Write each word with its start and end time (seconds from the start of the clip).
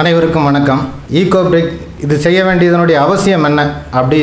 அனைவருக்கும் 0.00 0.44
வணக்கம். 0.48 0.82
Ego 1.20 1.38
break 1.46 1.70
இது 2.04 2.16
செய்ய 2.24 2.40
வேண்டியதனுடைய 2.48 2.96
அவசியம் 3.04 3.46
என்ன 3.48 3.60
அப்படி 3.98 4.18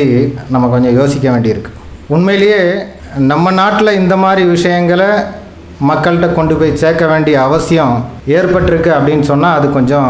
நம்ம 0.52 0.68
கொஞ்சம் 0.74 0.94
யோசிக்க 0.98 1.26
வேண்டியிருக்கு. 1.32 1.70
உண்மையிலேயே 2.14 2.60
நம்ம 3.30 3.50
நாட்டில் 3.58 3.98
இந்த 3.98 4.14
மாதிரி 4.22 4.42
விஷயங்களை 4.52 5.08
மக்கள்கிட்ட 5.88 6.28
கொண்டு 6.38 6.54
போய் 6.60 6.72
சேர்க்க 6.82 7.10
வேண்டிய 7.10 7.42
அவசியம் 7.48 7.92
ஏற்பட்டிருக்கு 8.36 8.90
அப்படின்னு 8.98 9.26
சொன்னால் 9.32 9.58
அது 9.58 9.68
கொஞ்சம் 9.76 10.08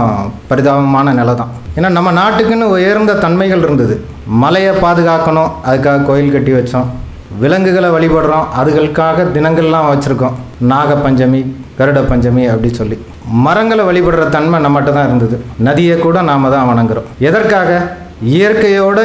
பரிதாபமான 0.52 1.14
நிலை 1.20 1.34
தான் 1.40 1.52
ஏன்னா 1.76 1.90
நம்ம 1.96 2.12
நாட்டுக்குன்னு 2.20 2.70
உயர்ந்த 2.76 3.18
தன்மைகள் 3.24 3.66
இருந்தது. 3.66 3.96
மலையை 4.44 4.74
பாதுகாக்கணும் 4.84 5.50
அதுக்காக 5.70 6.06
கோயில் 6.10 6.34
கட்டி 6.36 6.54
வச்சோம். 6.58 6.88
விலங்குகளை 7.42 7.90
வழிபடுறோம் 7.96 8.48
அதுகளுக்காக 8.62 9.28
தினங்கள்லாம் 9.38 9.90
வச்சுருக்கோம். 9.92 10.38
நாகப்பஞ்சமி 10.74 11.42
கருட 11.80 12.00
பஞ்சமி 12.12 12.44
அப்படி 12.54 12.72
சொல்லி. 12.80 12.98
மரங்களை 13.44 13.84
வழிபடுற 13.84 14.28
தன்மை 14.28 14.58
நம்மகிட்ட 14.64 14.92
தான் 14.92 15.06
இருந்தது. 15.06 15.36
நதியை 15.58 15.96
கூட 15.98 16.22
நாம் 16.22 16.50
தான் 16.50 16.68
வணங்குறோம். 16.70 17.06
எதற்காக? 17.18 17.70
இயற்கையோடு 18.22 19.04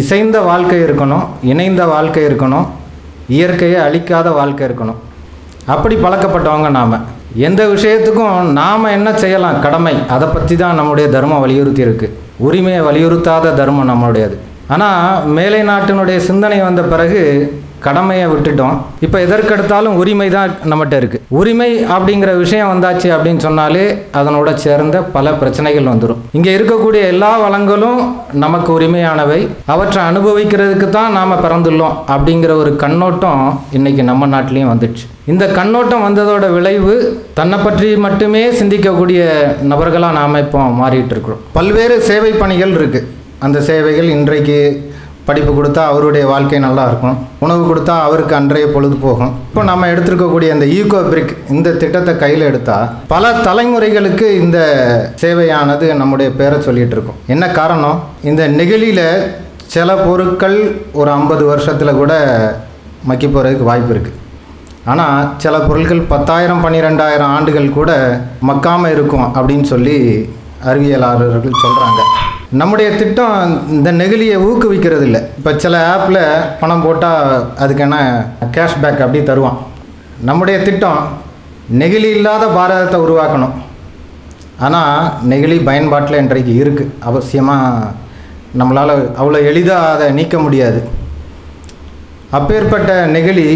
இசைந்த 0.00 0.40
வாழ்க்கை 0.40 0.78
இருக்கணும் 0.86 1.24
இணைந்த 1.42 1.84
வாழ்க்கை 1.86 2.24
இருக்கணும் 2.24 2.66
இயற்கையை 3.28 3.80
அழிக்காத 3.86 4.30
வாழ்க்கை 4.30 4.68
இருக்கணும். 4.68 4.98
அப்படி 5.66 5.94
பழக்கப்பட்டவங்க 5.94 6.70
நாம். 6.70 6.94
எந்த 7.34 7.66
விஷயத்துக்கும் 7.66 8.52
நாம் 8.52 8.84
என்ன 8.84 9.08
செய்யலாம்? 9.12 9.60
கடமை. 9.60 9.94
அதை 10.08 10.28
பற்றி 10.28 10.56
தான் 10.56 10.74
நம்முடைய 10.74 11.08
தர்மம் 11.10 11.40
வலியுறுத்தி 11.40 11.82
இருக்குது 11.86 12.14
உரிமையை 12.46 12.80
வலியுறுத்தாத 12.80 13.54
தர்மம் 13.54 13.90
நம்மளுடையது 13.90 14.38
ஆனால் 14.68 15.26
மேலை 15.26 15.60
நாட்டினுடைய 15.62 16.16
சிந்தனை 16.16 16.58
வந்த 16.62 16.82
பிறகு 16.82 17.20
கடமையை 17.86 18.26
விட்டுட்டோம். 18.32 18.76
இப்போ 19.06 19.18
எதற்கெடுத்தாலும் 19.26 19.98
உரிமை 20.00 20.28
தான் 20.36 20.50
நம்மகிட்ட 20.70 20.96
இருக்குது 21.00 21.24
உரிமை 21.40 21.68
அப்படிங்கிற 21.94 22.30
விஷயம் 22.42 22.70
வந்தாச்சு 22.72 23.08
அப்படின்னு 23.16 23.42
சொன்னாலே 23.46 23.84
அதனோட 24.20 24.48
சேர்ந்த 24.64 24.96
பல 25.16 25.32
பிரச்சனைகள் 25.42 25.90
வந்துடும் 25.92 26.22
இங்கே 26.38 26.50
இருக்கக்கூடிய 26.56 27.02
எல்லா 27.12 27.30
வளங்களும் 27.44 28.00
நமக்கு 28.44 28.70
உரிமையானவை. 28.78 29.40
அவற்றை 29.74 30.02
அனுபவிக்கிறதுக்கு 30.10 30.88
தான் 30.98 31.16
நாம் 31.18 31.40
பிறந்துள்ளோம் 31.44 31.96
அப்படிங்கிற 32.14 32.52
ஒரு 32.62 32.72
கண்ணோட்டம் 32.82 33.44
இன்றைக்கி 33.78 34.04
நம்ம 34.10 34.28
நாட்டிலையும் 34.34 34.72
வந்துடுச்சு. 34.72 35.06
இந்த 35.32 35.44
கண்ணோட்டம் 35.58 36.04
வந்ததோட 36.06 36.44
விளைவு 36.56 36.94
தன்னை 37.38 37.58
பற்றி 37.64 37.88
மட்டுமே 38.04 38.42
சிந்திக்கக்கூடிய 38.60 39.22
நபர்களாக 39.72 40.16
நாம் 40.20 40.42
இப்போ 40.44 40.60
மாறிட்டு 40.82 41.14
இருக்கிறோம். 41.16 41.42
பல்வேறு 41.58 41.96
சேவை 42.10 42.32
பணிகள் 42.42 42.76
இருக்குது 42.78 43.08
அந்த 43.46 43.58
சேவைகள் 43.68 44.08
இன்றைக்கு 44.16 44.56
படிப்பு 45.28 45.52
கொடுத்தா 45.52 45.82
அவருடைய 45.90 46.24
வாழ்க்கை 46.30 46.58
நல்லா 46.66 46.84
இருக்கும். 46.90 47.16
உணவு 47.44 47.62
கொடுத்தா 47.70 47.94
அவருக்கு 48.06 48.34
அன்றைய 48.38 48.66
பொழுது 48.74 48.96
போகும். 49.04 49.32
இப்போ 49.50 49.62
நம்ம 49.70 49.88
எடுத்திருக்கக்கூடிய 49.92 50.48
இந்த 50.56 50.66
ஈகோ 50.78 51.00
பிரிக் 51.10 51.34
இந்த 51.56 51.74
திட்டத்தை 51.82 52.14
கையில் 52.22 52.46
எடுத்தால் 52.50 52.88
பல 53.12 53.32
தலைமுறைகளுக்கு 53.46 54.28
இந்த 54.42 54.58
சேவையானது 55.24 55.88
நம்முடைய 56.00 56.30
பேரை 56.40 56.58
சொல்லிட்டு 56.68 56.96
இருக்கோம். 56.96 57.20
என்ன 57.34 57.44
காரணம்? 57.60 57.98
இந்த 58.30 58.42
நெகிழியில் 58.58 59.06
சில 59.76 59.90
பொருட்கள் 60.06 60.58
ஒரு 61.00 61.10
ஐம்பது 61.18 61.44
வருஷத்தில் 61.52 61.98
கூட 62.00 62.12
மக்கி 63.10 63.26
போகிறதுக்கு 63.26 63.70
வாய்ப்பு 63.70 63.92
இருக்குது 63.94 64.18
ஆனால் 64.90 65.28
சில 65.44 65.54
பொருட்கள் 65.68 66.02
பத்தாயிரம் 66.12 66.62
பன்னிரெண்டாயிரம் 66.64 67.32
ஆண்டுகள் 67.36 67.68
கூட 67.78 67.90
மக்காமல் 68.50 68.92
இருக்கும் 68.96 69.26
அப்படின்னு 69.36 69.66
சொல்லி 69.74 69.96
அறிவியலாளர்கள் 70.70 71.62
சொல்கிறாங்க 71.64 72.00
நம்முடைய 72.58 72.88
திட்டம் 73.00 73.50
இந்த 73.74 73.88
நெகிழியை 73.98 74.36
ஊக்குவிக்கிறது 74.46 75.04
இல்லை 75.08 75.18
இப்போ 75.38 75.50
சில 75.64 75.74
ஆப்பில் 75.90 76.22
பணம் 76.60 76.82
போட்டால் 76.84 77.44
அதுக்கான 77.62 77.94
கேஷ்பேக் 78.54 79.02
அப்படி 79.04 79.20
தருவான். 79.28 79.58
நம்முடைய 80.28 80.56
திட்டம் 80.68 81.02
நெகிழி 81.80 82.08
இல்லாத 82.16 82.44
பாரதத்தை 82.56 82.98
உருவாக்கணும். 83.04 83.54
ஆனால் 84.66 84.96
நெகிழி 85.32 85.58
பயன்பாட்டில் 85.68 86.20
இன்றைக்கு 86.22 86.54
இருக்குது 86.62 86.94
அவசியமாக 87.10 87.92
நம்மளால் 88.60 88.94
அவ்வளோ 89.20 89.42
எளிதாக 89.50 89.92
அதை 89.92 90.08
நீக்க 90.18 90.38
முடியாது. 90.46 90.80
அப்பேற்பட்ட 92.38 92.96
நெகிழி 93.14 93.46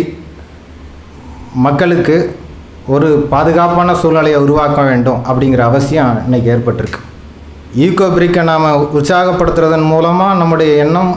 மக்களுக்கு 1.66 2.18
ஒரு 2.94 3.10
பாதுகாப்பான 3.34 3.96
சூழ்நிலையை 4.02 4.38
உருவாக்க 4.46 4.78
வேண்டும் 4.90 5.20
அப்படிங்கிற 5.28 5.64
அவசியம் 5.70 6.14
இன்றைக்கி 6.26 6.50
ஏற்பட்டிருக்கு. 6.54 7.02
ஈகோ 7.82 8.06
பிரிக்கை 8.14 8.42
நாம் 8.48 8.64
உற்சாகப்படுத்துறதன் 8.96 9.86
மூலமாக 9.92 10.38
நம்முடைய 10.40 10.72
எண்ணம் 10.82 11.10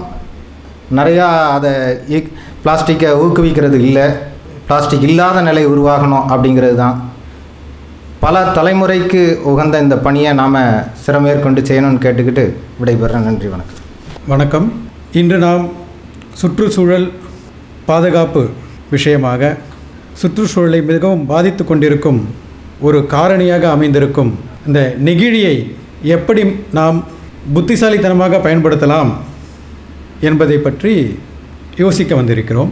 நிறையா 0.98 1.28
அதை 1.56 1.72
ஈ 2.16 2.20
பிளாஸ்டிக்கை 2.64 3.10
ஊக்குவிக்கிறது 3.24 3.78
இல்லை. 3.88 4.06
பிளாஸ்டிக் 4.68 5.06
இல்லாத 5.10 5.42
நிலை 5.50 5.64
உருவாகணும் 5.74 6.26
அப்படிங்கிறது 6.34 6.76
தான். 6.84 6.98
பல 8.24 8.44
தலைமுறைக்கு 8.58 9.22
உகந்த 9.52 9.84
இந்த 9.86 9.96
பணியை 10.08 10.34
நாம் 10.42 10.60
சிறமேற்கொண்டு 11.06 11.62
செய்யணும்னு 11.70 12.04
கேட்டுக்கிட்டு 12.06 12.46
விடைபெறேன் 12.80 13.28
நன்றி 13.30 13.48
வணக்கம். 13.54 13.80
வணக்கம். 14.34 14.68
இன்று 15.22 15.38
நாம் 15.48 15.64
சுற்றுச்சூழல் 16.42 17.08
பாதுகாப்பு 17.86 18.44
விஷயமாக 18.96 19.56
சுற்றுச்சூழலை 20.22 20.84
மிகவும் 20.92 21.26
பாதித்து 21.34 21.64
கொண்டிருக்கும் 21.66 22.22
ஒரு 22.88 23.00
காரணியாக 23.14 23.66
அமைந்திருக்கும் 23.78 24.32
இந்த 24.68 24.82
நெகிழியை 25.08 25.58
எப்படி 26.02 26.44
நாம் 26.72 27.06
புத்திசாலித்தனமாக 27.54 28.38
பயன்படுத்தலாம் 28.38 29.14
என்பதை 30.22 30.58
பற்றி 30.58 31.20
யோசிக்க 31.78 32.16
வந்திருக்கிறோம். 32.16 32.70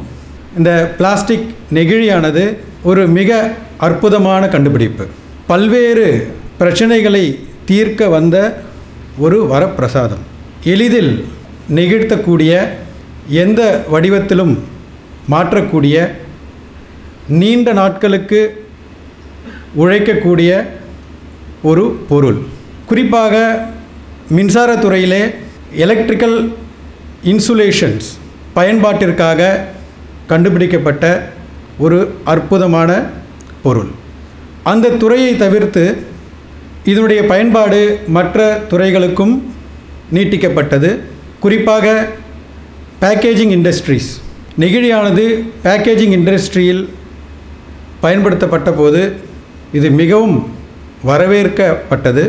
இந்த 0.57 0.93
பிளாஸ்டிக் 0.97 1.47
நெகிழியானது 1.73 2.57
ஒரு 2.83 3.07
மிக 3.07 3.51
அற்புதமான 3.77 4.47
கண்டுபிடிப்பு. 4.47 5.05
பல்வேறு 5.47 6.33
பிரச்சனைகளை 6.59 7.39
தீர்க்க 7.65 8.07
வந்த 8.09 8.61
ஒரு 9.17 9.47
வரப்பிரசாதம். 9.51 10.23
எளிதில் 10.63 11.25
நெகிழ்த்தக்கூடிய 11.75 12.67
எந்த 13.29 13.83
வடிவத்திலும் 13.91 14.59
மாற்றக்கூடிய 15.29 16.11
நீண்ட 17.27 17.73
நாட்களுக்கு 17.73 18.65
உழைக்கக்கூடிய 19.77 20.65
ஒரு 21.61 21.99
பொருள். 22.09 22.45
குறிப்பாக 22.89 23.35
மின்சாரத்துறையிலே 24.37 25.21
எலக்ட்ரிக்கல் 25.83 26.37
இன்சுலேஷன்ஸ் 27.31 28.07
பயன்பாட்டிற்காக 28.57 29.49
கண்டுபிடிக்கப்பட்ட 30.31 31.05
ஒரு 31.77 31.97
அற்புதமான 32.23 32.91
பொருள். 33.63 33.91
அந்த 34.71 34.93
துறையை 35.01 35.37
தவிர்த்து 35.37 35.83
இதனுடைய 36.91 37.21
பயன்பாடு 37.31 37.99
மற்ற 38.17 38.39
துறைகளுக்கும் 38.71 39.35
நீட்டிக்கப்பட்டது. 40.15 40.89
குறிப்பாக 41.39 42.07
பேக்கேஜிங் 43.01 43.53
இண்டஸ்ட்ரீஸ் 43.57 44.09
நெகிழியானது 44.59 45.25
பேக்கேஜிங் 45.63 46.15
இண்டஸ்ட்ரியில் 46.19 46.83
பயன்படுத்தப்பட்ட 48.01 48.71
போது 48.71 49.01
இது 49.77 49.89
மிகவும் 50.01 50.37
வரவேற்கப்பட்டது. 51.09 52.23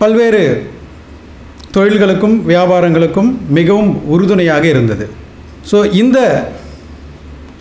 பல்வேறு 0.00 0.42
தொழில்களுக்கும் 1.74 2.36
வியாபாரங்களுக்கும் 2.52 3.30
மிகவும் 3.58 3.90
உறுதுணையாக 4.14 4.64
இருந்தது. 4.72 5.06
ஸோ 5.70 5.78
இந்த 6.02 6.18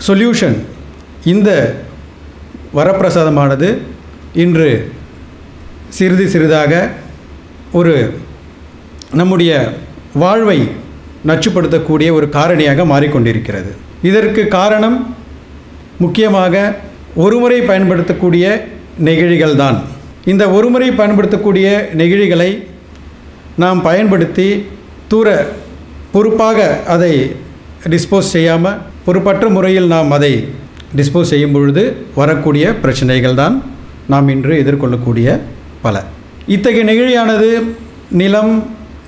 சொல்யூஷன் 0.08 0.58
இந்த 1.34 1.50
வரப்பிரசாதமானது 2.78 3.70
இன்று 4.44 4.70
சிறிது 5.98 6.26
சிறிதாக 6.34 6.74
ஒரு 7.80 7.94
நம்முடைய 9.20 9.52
வாழ்வை 10.24 10.60
நச்சுப்படுத்தக்கூடிய 11.30 12.10
ஒரு 12.18 12.28
காரணியாக 12.38 12.86
மாறிக்கொண்டிருக்கிறது. 12.92 13.72
இதற்கு 14.10 14.42
காரணம் 14.58 14.98
முக்கியமாக 16.04 16.56
ஒருமுறை 17.24 17.60
பயன்படுத்தக்கூடிய 17.70 18.46
நெகிழிகள் 19.08 19.60
தான் 19.62 19.78
இந்த 20.32 20.44
ஒருமுறை 20.58 20.90
பயன்படுத்தக்கூடிய 21.00 21.68
நெகிழிகளை 22.00 22.52
நாம் 23.64 23.80
பயன்படுத்தி 23.88 24.48
தூர 25.12 25.28
பொறுப்பாக 26.14 26.60
அதை 26.94 27.14
டிஸ்போஸ் 27.94 28.32
செய்யாமல் 28.36 28.80
பொறுப்பற்ற 29.06 29.46
முறையில் 29.56 29.92
நாம் 29.96 30.12
அதை 30.18 30.34
டிஸ்போஸ் 31.00 31.32
செய்யும் 31.34 31.56
பொழுது 31.56 31.84
வரக்கூடிய 32.20 32.66
பிரச்சனைகள் 32.84 33.40
தான் 33.42 33.56
நாம் 34.14 34.28
இன்று 34.34 34.54
எதிர்கொள்ளக்கூடிய 34.64 35.28
பல. 35.86 35.96
இத்தகைய 36.56 36.86
நெகிழியானது 36.90 37.50
நிலம் 38.22 38.54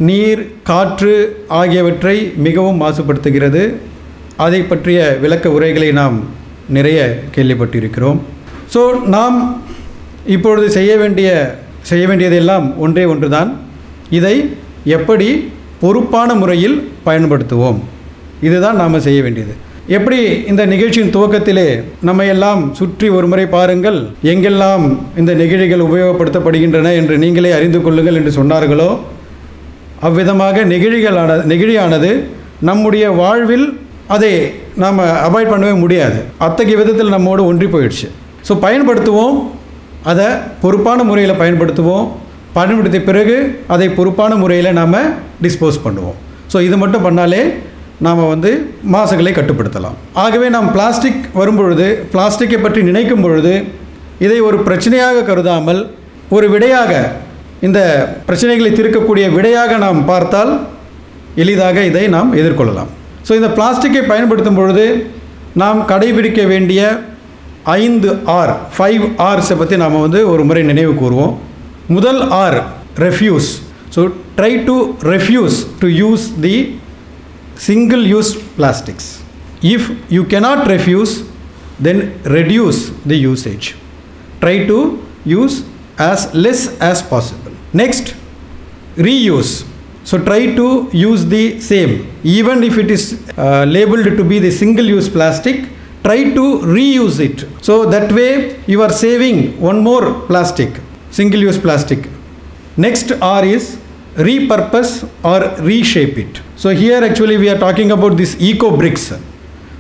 நீர் 0.08 0.42
காற்று 0.70 1.16
ஆகியவற்றை 1.60 2.16
மிகவும் 2.48 2.82
மாசுபடுத்துகிறது. 2.84 3.64
அதை 4.46 4.60
பற்றிய 4.72 5.00
விளக்க 5.24 5.50
உரைகளை 5.58 5.90
நாம் 6.02 6.18
நிறைய 6.78 7.00
கேள்விப்பட்டிருக்கிறோம். 7.36 8.20
ஸோ 8.74 8.82
நாம் 9.16 9.38
இப்பொழுது 10.36 10.68
செய்ய 10.78 10.92
வேண்டிய 11.02 11.30
செய்ய 11.90 12.04
வேண்டியதெல்லாம் 12.10 12.66
ஒன்றே 12.86 13.04
ஒன்றுதான். 13.12 13.50
இதை 14.18 14.36
எப்படி 14.98 15.28
பொறுப்பான 15.82 16.30
முறையில் 16.42 16.78
பயன்படுத்துவோம்? 17.08 17.80
இதுதான் 18.48 18.80
நாம் 18.82 19.06
செய்ய 19.08 19.20
வேண்டியது. 19.26 19.54
எப்படி 19.98 20.20
இந்த 20.52 20.64
நிகழ்ச்சியின் 20.72 21.14
துவக்கத்திலே 21.16 21.68
நம்ம 22.08 22.26
எல்லாம் 22.34 22.62
சுற்றி 22.80 23.08
ஒரு 23.18 23.28
முறை 23.32 23.46
பாருங்கள் 23.54 24.00
எங்கெல்லாம் 24.32 24.86
இந்த 25.22 25.32
நெகிழிகள் 25.42 25.86
உபயோகப்படுத்தப்படுகின்றன 25.88 26.92
என்று 27.02 27.16
நீங்களே 27.24 27.52
அறிந்து 27.58 27.80
கொள்ளுங்கள் 27.86 28.18
என்று 28.22 28.34
சொன்னார்களோ 28.40 28.90
அவ்விதமாக 30.08 30.66
நெகிழிகளான 30.74 31.38
நெகிழியானது 31.52 32.12
நம்முடைய 32.70 33.06
வாழ்வில் 33.22 33.68
அதை 34.16 34.34
நாம் 34.84 35.00
அவாய்ட் 35.28 35.54
பண்ணவே 35.54 35.76
முடியாது. 35.84 36.20
அத்தகைய 36.46 36.76
விதத்தில் 36.82 37.16
நம்மோடு 37.16 37.42
ஒன்றி 37.52 37.68
போயிடுச்சு. 37.76 38.08
ஸோ 38.48 38.56
பயன்படுத்துவோம் 38.66 39.38
அதை 40.12 40.28
பொறுப்பான 40.64 41.00
முறையில் 41.10 41.40
பயன்படுத்துவோம். 41.42 42.08
பயன்படுத்திய 42.58 43.02
பிறகு 43.10 43.38
அதை 43.74 43.88
பொறுப்பான 43.98 44.36
முறையில் 44.44 44.78
நாம் 44.80 44.96
டிஸ்போஸ் 45.46 45.84
பண்ணுவோம். 45.86 46.18
ஸோ 46.52 46.58
இது 46.68 46.76
மட்டும் 46.84 47.06
பண்ணாலே 47.08 47.42
நாம் 48.06 48.22
வந்து 48.32 48.52
மாசுகளை 48.96 49.32
கட்டுப்படுத்தலாம். 49.36 49.96
ஆகவே 50.24 50.48
நாம் 50.56 50.68
பிளாஸ்டிக் 50.76 51.22
வரும்பொழுது 51.40 51.88
பிளாஸ்டிக்கை 52.14 52.60
பற்றி 52.66 52.82
நினைக்கும் 52.90 53.24
பொழுது 53.26 53.54
இதை 54.26 54.38
ஒரு 54.48 54.58
பிரச்சனையாக 54.68 55.24
கருதாமல் 55.30 55.82
ஒரு 56.36 56.48
விடையாக 56.54 56.92
இந்த 57.68 57.80
பிரச்சனைகளை 58.28 58.72
தீர்க்கக்கூடிய 58.80 59.26
விடையாக 59.38 59.78
நாம் 59.86 60.00
பார்த்தால் 60.12 60.52
எளிதாக 61.44 61.84
இதை 61.90 62.04
நாம் 62.16 62.32
எதிர்கொள்ளலாம். 62.42 62.90
ஸோ 63.28 63.32
இந்த 63.40 63.50
பிளாஸ்டிக்கை 63.58 64.04
பயன்படுத்தும் 64.12 64.60
பொழுது 64.60 64.86
நாம் 65.62 65.80
கடைபிடிக்க 65.92 66.42
வேண்டிய 66.54 66.82
ஐந்து 67.76 68.10
ஆர் 68.38 68.52
ஃபைவ் 68.76 69.04
ஆர்ஸை 69.28 69.56
பற்றி 69.58 69.78
நாம் 69.78 70.04
வந்து 70.06 70.20
ஒரு 70.30 70.44
முறை 70.44 70.64
நினைவு 70.64 70.94
கூறுவோம் 70.94 71.34
முதல் 71.90 72.22
R 72.38 72.58
refuse 73.00 73.50
so 73.96 74.02
try 74.38 74.52
to 74.66 74.76
refuse 75.12 75.58
to 75.80 75.88
use 76.02 76.26
the 76.42 76.56
single 77.68 78.04
use 78.06 78.32
plastics 78.58 79.10
if 79.74 79.88
you 80.10 80.22
cannot 80.34 80.64
refuse 80.68 81.14
then 81.84 82.02
reduce 82.38 82.82
the 83.08 83.18
usage 83.28 83.68
try 84.40 84.58
to 84.66 84.78
use 85.28 85.56
as 86.10 86.26
less 86.46 86.66
as 86.82 87.04
possible 87.12 87.56
next 87.76 88.10
reuse 89.02 89.54
so 90.06 90.18
try 90.28 90.42
to 90.56 90.68
use 90.98 91.24
the 91.30 91.44
same 91.70 91.94
even 92.36 92.62
if 92.64 92.78
it 92.78 92.94
is 92.98 93.08
labelled 93.76 94.12
to 94.16 94.26
be 94.30 94.38
the 94.40 94.52
single 94.60 94.88
use 94.88 95.10
plastic 95.16 95.64
try 96.04 96.24
to 96.34 96.60
reuse 96.60 97.20
it. 97.20 97.48
So 97.64 97.86
that 97.90 98.12
way 98.12 98.62
you 98.68 98.82
are 98.82 98.92
saving 98.92 99.60
one 99.60 99.84
more 99.84 100.22
plastic, 100.28 100.80
single 101.12 101.42
use 101.42 101.58
plastic. 101.58 102.10
Next 102.78 103.12
R 103.22 103.44
is 103.46 103.80
repurpose 104.16 105.10
or 105.24 105.64
reshape 105.64 106.18
it. 106.18 106.42
So 106.56 106.70
here 106.70 107.04
actually 107.04 107.38
we 107.38 107.50
are 107.50 107.58
talking 107.58 107.92
about 107.92 108.18
this 108.18 108.40
eco 108.40 108.76
bricks. 108.76 109.14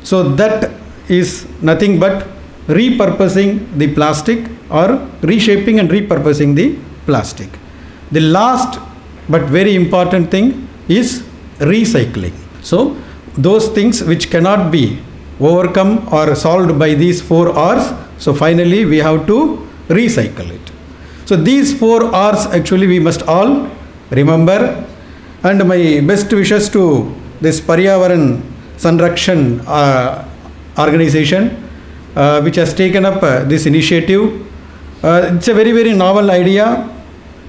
So 0.04 0.24
that 0.36 0.72
is 1.08 1.48
nothing 1.62 2.00
but 2.00 2.28
repurposing 2.68 3.78
the 3.78 3.94
plastic 3.94 4.46
or 4.70 5.08
reshaping 5.22 5.80
and 5.80 5.90
repurposing 5.90 6.56
the 6.56 6.78
plastic. 7.06 7.50
The 8.12 8.20
last 8.20 8.80
but 9.30 9.44
very 9.44 9.76
important 9.76 10.32
thing 10.32 10.68
is 10.88 11.24
recycling. 11.60 12.34
So 12.62 12.96
those 13.38 13.70
things 13.70 14.04
which 14.04 14.30
cannot 14.30 14.72
be 14.72 15.00
overcome 15.40 16.08
or 16.14 16.36
solved 16.36 16.78
by 16.80 16.94
these 16.94 17.22
four 17.22 17.50
R's, 17.50 17.94
so 18.18 18.34
finally 18.34 18.86
we 18.86 18.98
have 18.98 19.28
to 19.28 19.68
recycle 19.88 20.50
it. 20.50 20.72
So 21.26 21.36
these 21.36 21.78
four 21.78 22.04
R's 22.04 22.46
actually 22.48 22.88
we 22.88 23.00
must 23.00 23.22
all 23.24 23.70
remember 24.10 24.86
and 25.44 25.68
my 25.68 26.02
best 26.02 26.32
wishes 26.32 26.70
to 26.70 27.14
this 27.42 27.60
Paryavaran 27.62 28.42
Sanrakshan 28.78 29.64
uh, 29.68 30.26
organization 30.80 31.64
uh, 32.16 32.42
which 32.42 32.56
has 32.56 32.74
taken 32.74 33.06
up 33.06 33.22
uh, 33.22 33.44
this 33.44 33.66
initiative. 33.66 34.46
Uh, 35.04 35.32
it's 35.36 35.48
a 35.48 35.54
very 35.54 35.72
very 35.72 35.94
novel 35.94 36.32
idea. 36.32 36.90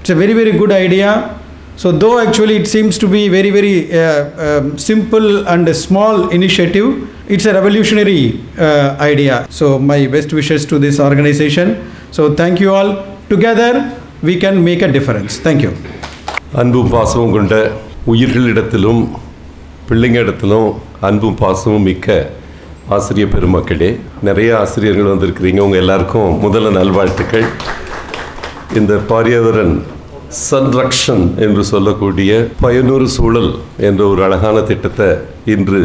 It's 0.00 0.10
a 0.10 0.14
very 0.14 0.34
very 0.34 0.52
good 0.52 0.72
idea. 0.72 1.38
So 1.76 1.92
though 1.92 2.18
actually 2.18 2.56
it 2.56 2.66
seems 2.66 2.98
to 2.98 3.08
be 3.08 3.28
very 3.28 3.50
very 3.50 3.92
uh, 3.92 4.58
um, 4.58 4.78
simple 4.78 5.48
and 5.48 5.68
a 5.68 5.74
small 5.74 6.28
initiative, 6.30 7.08
it's 7.28 7.44
a 7.44 7.52
revolutionary 7.52 8.20
uh, 8.58 8.96
idea. 9.02 9.46
So 9.50 9.78
my 9.80 10.06
best 10.06 10.32
wishes 10.32 10.64
to 10.66 10.78
this 10.78 10.98
organization. 11.00 11.66
So 12.10 12.34
thank 12.34 12.60
you 12.60 12.72
all. 12.72 12.90
Together 13.28 13.72
we 14.22 14.36
can 14.36 14.64
make 14.64 14.82
a 14.82 14.90
difference. 14.90 15.32
Thank 15.40 15.62
you. 15.64 15.72
அன்பும் 16.60 16.90
பாசமும் 16.92 17.32
கொண்ட 17.32 17.54
உயிர்களிடத்திலும் 18.12 19.00
பிள்ளைங்க 19.88 20.18
இடத்திலும் 20.18 20.68
அன்பும் 21.00 21.36
பாசமும் 21.42 21.86
மிக்க 21.88 22.06
ஆசிரியர் 22.96 23.32
பெருமக்களே 23.34 23.90
நிறைய 24.28 24.50
ஆசிரியர்கள் 24.62 25.12
வந்திருக்கிறீங்க 25.12 25.60
உங்கள் 25.66 25.82
எல்லாருக்கும் 25.82 26.30
முதல்ல 26.44 26.70
நல்வாழ்த்துக்கள் 26.78 27.46
இந்த 28.80 28.94
பாரியாவரன் 29.10 29.74
சன்ரக்ஷன் 30.46 31.24
என்று 31.46 31.62
சொல்லக்கூடிய 31.72 32.32
பயனூறு 32.64 33.08
சூழல் 33.16 33.52
என்ற 33.88 34.00
ஒரு 34.12 34.22
அழகான 34.28 34.62
திட்டத்தை 34.70 35.10
இன்று 35.54 35.80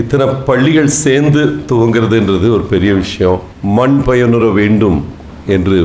இத்தனை 0.00 0.26
பள்ளிகள் 0.48 0.90
சேர்ந்து 1.04 1.42
துவங்கிறதுன்றது 1.70 2.46
ஒரு 2.56 2.64
பெரிய 2.72 2.92
விஷயம். 3.02 3.38
மண் 3.78 3.96
பயனுற 4.08 4.46
வேண்டும் 4.60 4.98
என்று 5.56 5.78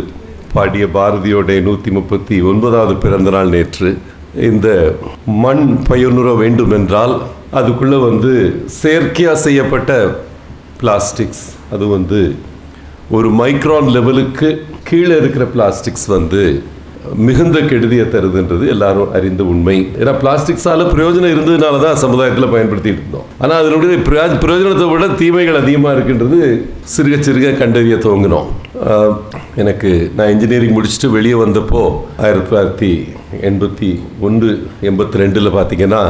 பாடிய 0.56 0.85
பாரதியோடைய 0.97 1.59
நூற்றி 1.68 1.91
முப்பத்தி 1.97 2.35
ஒன்பதாவது 2.50 2.95
பிறந்த 3.06 3.30
நாள் 3.35 3.53
நேற்று. 3.56 3.91
இந்த 4.50 4.68
மண் 5.44 5.63
பயனுற 5.89 6.30
வேண்டும் 6.41 6.74
என்றால் 6.77 7.13
அதுக்குள்ளே 7.59 7.97
வந்து 8.09 8.33
செயற்கையாக 8.81 9.44
செய்யப்பட்ட 9.45 9.91
பிளாஸ்டிக்ஸ். 10.81 11.45
அது 11.75 11.88
வந்து 11.95 12.21
ஒரு 13.18 13.30
மைக்ரான் 13.39 13.89
லெவலுக்கு 13.95 14.50
கீழே 14.89 15.15
இருக்கிற 15.21 15.45
பிளாஸ்டிக்ஸ் 15.56 16.07
வந்து 16.15 16.44
மிகுந்த 17.28 17.58
கெடுதியை 17.70 18.06
தருதுன்றது 18.14 18.66
எல்லாரும் 18.74 19.12
அறிந்த 19.18 19.42
உண்மை. 19.52 19.76
ஏன்னா 20.02 20.14
பிளாஸ்டிக்ஸால 20.22 20.86
பிரயோஜனம் 20.94 21.34
இருந்ததுனால 21.36 21.82
தான் 21.86 22.00
சமுதாயத்தில் 22.04 22.52
பயன்படுத்திட்டு 22.54 23.02
இருந்தோம். 23.02 23.28
ஆனால் 23.44 23.60
அதனுடைய 23.62 23.98
பிரயோஜனத்தை 24.44 24.88
விட 24.92 25.08
தீமைகள் 25.22 25.60
அதிகமாக 25.62 25.96
இருக்குன்றது 25.98 26.40
சிறுக 26.94 27.18
சிறுக 27.28 27.52
கண்டறிய 27.62 27.98
துவங்கினோம். 28.06 28.48
எனக்கு 29.64 29.92
நான் 30.18 30.32
இன்ஜினியரிங் 30.36 30.76
முடிச்சுட்டு 30.78 31.10
வெளியே 31.18 31.38
வந்தப்போ 31.44 31.84
ஆயிரத்தி 32.26 32.48
தொள்ளாயிரத்தி 32.50 32.92
எண்பத்தி 33.50 33.92
ஒன்று 34.28 34.50
எண்பத்தி 34.90 35.22
ரெண்டில் 35.24 35.56
பார்த்தீங்கன்னா 35.58 36.02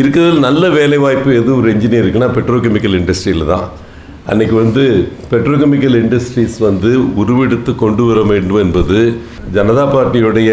இருக்கிறதுல 0.00 0.44
நல்ல 0.48 0.68
வேலை 0.78 0.98
வாய்ப்பு 1.06 1.30
எது 1.40 1.50
ஒரு 1.60 1.68
இன்ஜினியருக்குன்னா 1.74 2.30
பெட்ரோகெமிக்கல் 2.38 2.98
இண்டஸ்ட்ரியில் 3.00 3.50
தான். 3.52 3.66
அன்னைக்கு 4.32 4.54
வந்து 4.62 4.82
பெட்ரோகெமிக்கல் 5.30 5.96
இண்டஸ்ட்ரீஸ் 6.02 6.54
வந்து 6.66 6.90
உருவெடுத்து 7.22 7.72
கொண்டு 7.82 8.02
வர 8.08 8.20
வேண்டும் 8.30 8.60
என்பது 8.62 8.98
ஜனதா 9.56 9.84
பார்ட்டியுடைய 9.94 10.50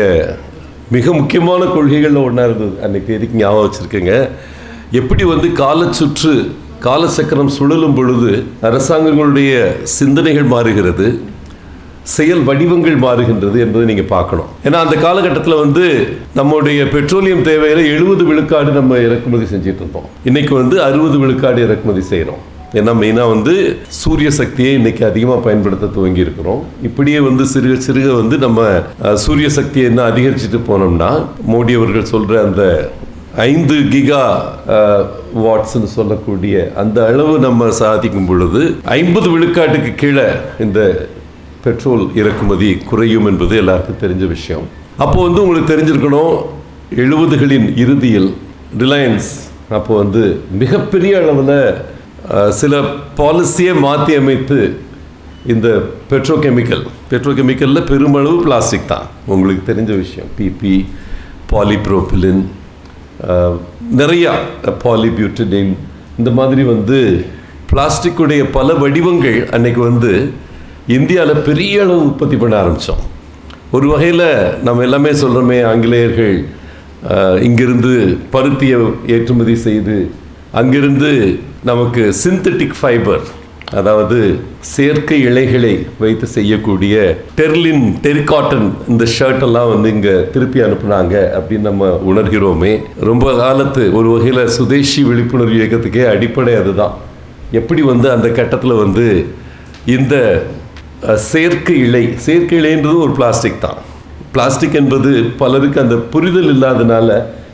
மிக 0.96 1.14
முக்கியமான 1.20 1.62
கொள்கைகளில் 1.76 2.26
ஒன்றா 2.26 2.46
இருந்தது. 2.50 2.76
அன்னைக்கு 2.86 3.10
தேதிக்கு 3.12 3.40
ஞாபகம் 3.44 3.66
வச்சுருக்கேங்க. 3.68 4.16
எப்படி 5.00 5.24
வந்து 5.34 5.48
காலச்சுற்று 5.62 6.34
காலச்சக்கரம் 6.88 7.54
சுழலும் 7.58 7.96
பொழுது 8.00 8.32
அரசாங்கங்களுடைய 8.70 9.54
சிந்தனைகள் 9.98 10.52
மாறுகிறது 10.56 11.08
செயல் 12.18 12.46
வடிவங்கள் 12.48 13.02
மாறுகின்றது 13.08 13.58
என்பதை 13.66 13.84
நீங்கள் 13.94 14.12
பார்க்கணும். 14.14 14.52
ஏன்னா 14.68 14.78
அந்த 14.86 14.96
காலகட்டத்தில் 15.08 15.62
வந்து 15.64 15.86
நம்முடைய 16.40 16.82
பெட்ரோலியம் 16.96 17.48
தேவையில் 17.50 17.84
எழுபது 17.96 18.24
விழுக்காடு 18.30 18.72
நம்ம 18.82 18.98
இறக்குமதி 19.08 19.46
செஞ்சுட்டு 19.56 19.84
இருந்தோம். 19.84 20.10
இன்னைக்கு 20.30 20.56
வந்து 20.62 20.78
அறுபது 20.88 21.18
விழுக்காடு 21.24 21.62
இறக்குமதி 21.68 22.04
செய்கிறோம் 22.14 22.42
ஏன்னா 22.80 22.92
மெயினாக 23.00 23.32
வந்து 23.34 23.54
சூரிய 24.02 24.30
சக்தியை 24.38 24.74
இன்னைக்கு 24.80 25.04
அதிகமாக 25.08 25.40
பயன்படுத்த 25.46 25.90
துவங்கி 25.96 26.22
இருக்கிறோம். 26.26 26.62
இப்படியே 26.88 27.20
வந்து 27.26 27.44
சிறுக 27.54 27.74
சிறுக 27.88 28.10
வந்து 28.20 28.36
நம்ம 28.46 28.60
சூரிய 29.24 29.48
சக்தியை 29.58 29.86
என்ன 29.90 30.06
அதிகரிச்சுட்டு 30.12 30.60
போனோம்னா 30.70 31.10
மோடி 31.52 31.74
அவர்கள் 31.80 32.12
சொல்கிற 32.14 32.38
அந்த 32.48 32.64
ஐந்து 33.50 33.76
கிகா 33.94 34.24
வாட்ஸ்னு 35.44 35.90
சொல்லக்கூடிய 35.98 36.56
அந்த 36.84 36.98
அளவு 37.10 37.34
நம்ம 37.48 37.70
சாதிக்கும் 37.82 38.30
பொழுது 38.32 38.62
ஐம்பது 39.00 39.28
விழுக்காட்டுக்கு 39.36 39.94
கீழே 40.02 40.28
இந்த 40.66 40.80
பெட்ரோல் 41.66 42.04
இறக்குமதி 42.22 42.72
குறையும் 42.90 43.30
என்பது 43.32 43.56
எல்லாருக்கும் 43.62 44.02
தெரிஞ்ச 44.04 44.26
விஷயம். 44.36 44.66
அப்போ 45.04 45.18
வந்து 45.28 45.42
உங்களுக்கு 45.44 45.74
தெரிஞ்சிருக்கணும் 45.74 46.36
எழுபதுகளின் 47.04 47.68
இறுதியில் 47.84 48.30
ரிலையன்ஸ் 48.84 49.32
அப்போ 49.78 49.92
வந்து 50.02 50.22
மிகப்பெரிய 50.62 51.14
அளவில் 51.22 51.58
சில 52.60 52.74
பாலிசியை 53.20 53.74
மாற்றி 53.86 54.14
அமைத்து 54.22 54.58
இந்த 55.54 55.68
பெட்ரோகெமிக்கல் 56.12 56.84
பெட்ரோகெமிக்கலில் 57.12 57.88
பெருமளவு 57.92 58.38
பிளாஸ்டிக் 58.46 58.90
தான். 58.92 59.06
உங்களுக்கு 59.34 59.64
தெரிஞ்ச 59.70 59.92
விஷயம். 60.04 60.30
பிபி 60.40 60.76
பாலிப்ரோபிலின் 61.54 62.44
நிறையா 64.02 64.34
பாலிபியூட்டனின் 64.86 65.72
இந்த 66.20 66.30
மாதிரி 66.40 66.64
வந்து 66.74 67.00
பிளாஸ்டிக்குடைய 67.72 68.42
பல 68.58 68.74
வடிவங்கள் 68.84 69.40
அன்னைக்கு 69.56 69.82
வந்து 69.90 70.12
இந்தியாவில் 70.98 71.46
பெரிய 71.50 71.84
அளவு 71.84 72.02
உற்பத்தி 72.10 72.38
பண்ண 72.38 72.54
ஆரம்பித்தோம் 72.62 73.04
ஒரு 73.78 73.88
வகையில் 73.92 74.28
நம்ம 74.68 74.84
எல்லாமே 74.88 75.12
சொல்கிறோமே 75.22 75.60
ஆங்கிலேயர்கள் 75.72 76.36
இங்கிருந்து 77.48 77.94
பருத்தியை 78.34 78.80
ஏற்றுமதி 79.16 79.56
செய்து 79.68 79.98
அங்கிருந்து 80.60 81.10
நமக்கு 81.70 82.02
சிந்தட்டிக் 82.24 82.80
ஃபைபர் 82.80 83.22
அதாவது 83.80 84.18
செயற்கை 84.72 85.18
இலைகளை 85.28 85.72
வைத்து 86.00 86.26
செய்யக்கூடிய 86.28 86.96
டெர்லின் 87.38 87.86
டெரிகாட்டன் 88.06 88.68
இந்த 88.92 89.06
ஷர்ட் 89.16 89.44
எல்லாம் 89.48 89.70
வந்து 89.74 89.90
இங்கே 89.96 90.16
திருப்பி 90.34 90.60
அனுப்புனாங்க 90.66 91.16
அப்படின்னு 91.38 91.70
நம்ம 91.70 91.88
உணர்கிறோமே. 92.10 92.74
ரொம்ப 93.10 93.28
காலத்து 93.34 93.84
ஒரு 94.00 94.10
வகையில் 94.10 94.52
சுதேசி 94.58 95.04
விழிப்புணர்வு 95.04 95.56
இயக்கத்துக்கே 95.60 96.04
அடிப்படை 96.14 96.56
அதுதான். 96.56 96.96
எப்படி 97.60 97.82
வந்து 97.92 98.08
அந்த 98.12 98.30
கட்டத்தில் 98.40 98.82
வந்து 98.84 99.08
இந்த 99.96 100.16
செயற்கை 101.32 101.78
இலை 101.88 102.04
செயற்கை 102.26 102.58
இலைன்றது 102.62 102.98
ஒரு 103.06 103.14
பிளாஸ்டிக் 103.20 103.64
தான். 103.66 103.80
பிளாஸ்டிக் 104.32 104.80
என்பது 104.82 105.12
பலருக்கு 105.44 105.80
அந்த 105.86 105.96
புரிதல் 106.14 106.52
இல்லாதனால 106.56 107.10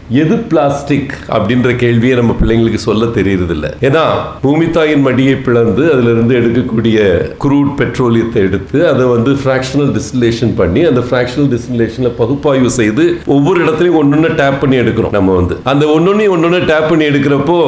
எது 0.09 0.35
பிளாஸ்டிக் 0.51 1.13
அப்படின்ற 1.35 1.69
கேள்வியை 1.75 2.15
நம்ம 2.17 2.35
பிள்ளைங்களுக்கு 2.41 2.81
சொல்ல 2.85 3.05
தெரியறதில்ல. 3.17 3.67
ஏன்னா 3.87 4.03
பூமித்தாயின் 4.43 5.03
மடியை 5.07 5.35
பிளந்து 5.47 5.83
அதுல 5.93 6.11
இருந்து 6.15 6.33
எடுக்கக்கூடிய 6.39 6.97
குரூட் 7.45 7.71
பெட்ரோலியத்தை 7.79 8.41
எடுத்து 8.49 8.87
அதை 8.87 9.05
வந்து 9.05 9.33
ஃப்ராக்ஷனல் 9.41 9.91
டிஸ்டிலேஷன் 9.97 10.53
பண்ணி 10.61 10.83
அந்த 10.91 11.03
ஃப்ராக்ஷனல் 11.09 11.49
டிஸ்டிலேஷன்ல 11.55 12.11
பகுப்பாய்வு 12.21 12.71
செய்து 12.79 13.05
ஒவ்வொரு 13.37 13.59
இடத்துலையும் 13.65 13.99
ஒன்னொன்னு 14.01 14.31
டேப் 14.41 14.61
பண்ணி 14.63 14.77
எடுக்கிறோம் 14.83 15.15
நம்ம 15.17 15.35
வந்து. 15.35 15.57
அந்த 15.73 15.85
ஒன்னொன்னு 15.95 16.27
ஒன்னொன்னு 16.35 16.61
டேப் 16.71 16.89
பண்ணி 16.91 17.05
எடுக்கிறப்போ 17.11 17.59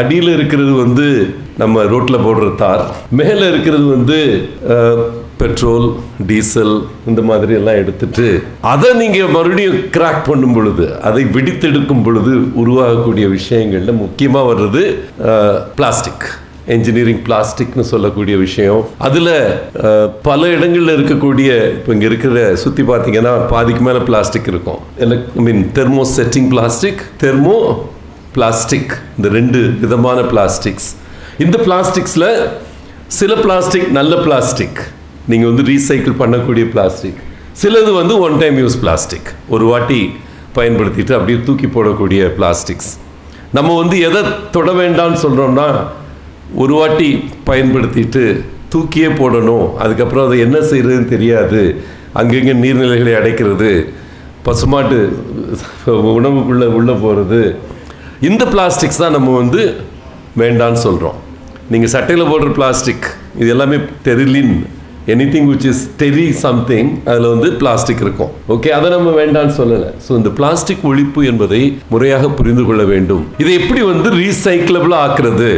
அடியில் 0.00 0.34
இருக்கிறது 0.36 0.72
வந்து 0.84 1.06
நம்ம 1.56 1.84
ரோட்டில் 1.92 2.24
போடுற 2.24 2.48
தார் 2.62 2.82
மேலே 3.20 3.44
இருக்கிறது 3.52 3.86
வந்து 3.94 4.18
பெட்ரோல் 5.40 5.86
டீசல் 6.30 6.74
இந்த 7.10 7.20
மாதிரி 7.28 7.52
எல்லாம் 7.60 7.78
எடுத்துட்டு 7.82 8.26
அதை 8.72 8.90
நீங்கள் 9.02 9.32
மறுபடியும் 9.36 9.78
கிராக் 9.96 10.20
பண்ணும் 10.28 10.56
பொழுது 10.56 10.86
அதை 11.08 11.22
வெடித்தெடுக்கும் 11.36 12.04
பொழுது 12.08 12.32
உருவாகக்கூடிய 12.62 13.26
விஷயங்களில் 13.38 14.00
முக்கியமாக 14.02 14.48
வர்றது 14.50 14.82
பிளாஸ்டிக் 15.78 16.26
என்ஜினியரிங் 16.74 17.20
பிளாஸ்டிக்னு 17.26 17.84
சொல்லக்கூடிய 17.90 18.34
விஷயம். 18.46 18.82
அதில் 19.06 19.30
பல 20.26 20.40
இடங்களில் 20.54 20.94
இருக்கக்கூடிய 20.96 21.50
இப்போ 21.76 21.92
இங்கே 21.94 22.08
இருக்கிற 22.10 22.42
சுற்றி 22.62 22.82
பார்த்தீங்கன்னா 22.90 23.32
பாதிக்கு 23.52 23.82
மேலே 23.86 24.00
பிளாஸ்டிக் 24.08 24.50
இருக்கும். 24.52 24.80
I 25.38 25.44
mean 25.46 25.62
thermosetting 26.16 26.50
plastic 26.54 27.00
thermoplastic 28.36 28.92
இந்த 29.16 29.28
ரெண்டு 29.38 29.60
விதமான 29.84 30.18
பிளாஸ்டிக்ஸ் 30.32 30.90
இந்த 31.46 31.56
பிளாஸ்டிக்ஸில் 31.66 32.30
சில 33.18 33.34
பிளாஸ்டிக் 33.46 33.88
நல்ல 33.98 34.14
பிளாஸ்டிக் 34.28 34.78
நீங்கள் 35.30 35.50
வந்து 35.50 35.64
ரீசைக்கிள் 35.70 36.20
பண்ணக்கூடிய 36.22 36.64
பிளாஸ்டிக் 36.74 37.20
சிலது 37.60 37.90
வந்து 38.00 38.14
ஒன் 38.26 38.36
டைம் 38.42 38.56
யூஸ் 38.62 38.78
பிளாஸ்டிக் 38.82 39.28
ஒரு 39.54 39.64
வாட்டி 39.70 40.00
பயன்படுத்திட்டு 40.56 41.12
அப்படியே 41.16 41.38
தூக்கி 41.48 41.68
போடக்கூடிய 41.74 42.20
பிளாஸ்டிக்ஸ் 42.38 42.92
நம்ம 43.56 43.70
வந்து 43.80 43.96
எதை 44.08 44.20
தொட 44.54 44.70
வேண்டாம்னு 44.80 45.18
சொல்கிறோம்னா 45.24 45.66
ஒரு 46.62 46.74
வாட்டி 46.74 47.10
பயன்படுத்திட்டு 47.48 48.22
தூக்கியே 48.72 49.08
போடணும். 49.20 49.66
அதுக்கப்புறம் 49.82 50.26
அதை 50.26 50.38
என்ன 50.46 50.58
செய்கிறதுன்னு 50.70 51.12
தெரியாது. 51.12 51.60
அங்கங்கே 52.20 52.54
நீர்நிலைகளை 52.62 53.12
அடைக்கிறது 53.20 53.70
பசுமாட்டு 54.46 54.98
உணவுக்குள்ளே 56.18 56.68
உள்ளே 56.78 56.94
போகிறது 57.04 57.40
இந்த 58.28 58.44
பிளாஸ்டிக்ஸ் 58.54 59.02
தான் 59.02 59.16
நம்ம 59.16 59.34
வந்து 59.40 59.62
வேண்டான்னு 60.42 60.80
சொல்கிறோம் 60.86 61.18
நீங்கள் 61.72 61.92
சட்டையில் 61.94 62.30
போடுற 62.32 62.50
பிளாஸ்டிக் 62.58 63.06
இது 63.40 63.48
எல்லாமே 63.54 63.78
terylene 64.06 64.54
anything 65.12 65.46
which 65.50 65.66
is 65.72 65.82
terry 66.00 66.26
something 66.44 66.88
அதில் 67.10 67.28
வந்து 67.34 67.48
பிளாஸ்டிக் 67.60 68.02
இருக்கும். 68.04 68.32
ஓகே 68.54 68.70
அதை 68.78 68.88
நம்ம 68.94 69.10
வேண்டாம்னு 69.20 69.54
சொல்லலை. 69.60 69.90
ஸோ 70.06 70.10
இந்த 70.20 70.30
பிளாஸ்டிக் 70.38 70.86
ஒழிப்பு 70.90 71.20
என்பதை 71.32 71.62
முறையாக 71.92 72.30
புரிந்து 72.40 72.64
கொள்ள 72.68 72.84
வேண்டும். 72.92 73.22
இதை 73.42 73.52
எப்படி 73.60 73.82
வந்து 73.92 74.10
ரீசைக்கிளபிளாக 74.22 75.04
ஆக்குறது? 75.06 75.50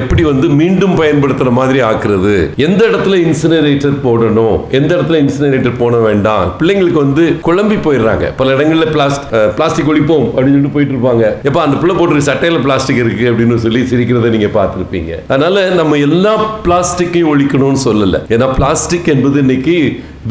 எப்படி 0.00 0.22
வந்து 0.28 0.46
மீண்டும் 0.60 0.94
பயன்படுத்துகிற 1.00 1.50
மாதிரி 1.58 1.80
ஆக்குறது? 1.88 2.34
எந்த 2.66 2.80
இடத்துல 2.90 3.18
இன்சினரேட்டர் 3.26 3.96
போடணும்? 4.06 4.56
எந்த 4.78 4.90
இடத்துல 4.96 5.18
இன்சினரேட்டர் 5.24 5.76
போட 5.82 5.96
வேண்டாம்? 6.06 6.46
பிள்ளைங்களுக்கு 6.60 7.00
வந்து 7.06 7.24
குழம்பி 7.48 7.76
போயிடுறாங்க. 7.86 8.28
பல 8.40 8.54
இடங்களில் 8.56 8.92
பிளாஸ்டிக் 8.94 9.28
பிளாஸ்டிக் 9.58 9.90
ஒழிப்போம் 9.92 10.26
அப்படின்னு 10.34 10.56
சொல்லிட்டு 10.56 10.74
போயிட்டு 10.76 10.94
இருப்பாங்க 10.96 11.24
எப்போ 11.48 11.60
அந்த 11.66 11.76
பிள்ளை 11.82 11.96
போட்டு 11.98 12.28
சட்டையில் 12.30 12.64
பிளாஸ்டிக் 12.66 13.02
இருக்குது 13.04 13.30
அப்படின்னு 13.32 13.62
சொல்லி 13.66 13.82
சிரிக்கிறத 13.90 14.32
நீங்கள் 14.36 14.56
பார்த்துருப்பீங்க. 14.58 15.12
அதனால் 15.28 15.60
நம்ம 15.80 15.98
எல்லா 16.08 16.34
பிளாஸ்டிக்கையும் 16.66 17.30
ஒழிக்கணும்னு 17.34 17.82
சொல்லலை. 17.88 18.20
ஏன்னா 18.34 18.48
பிளாஸ்டிக் 18.58 19.12
என்பது 19.14 19.38
இன்னைக்கு 19.44 19.76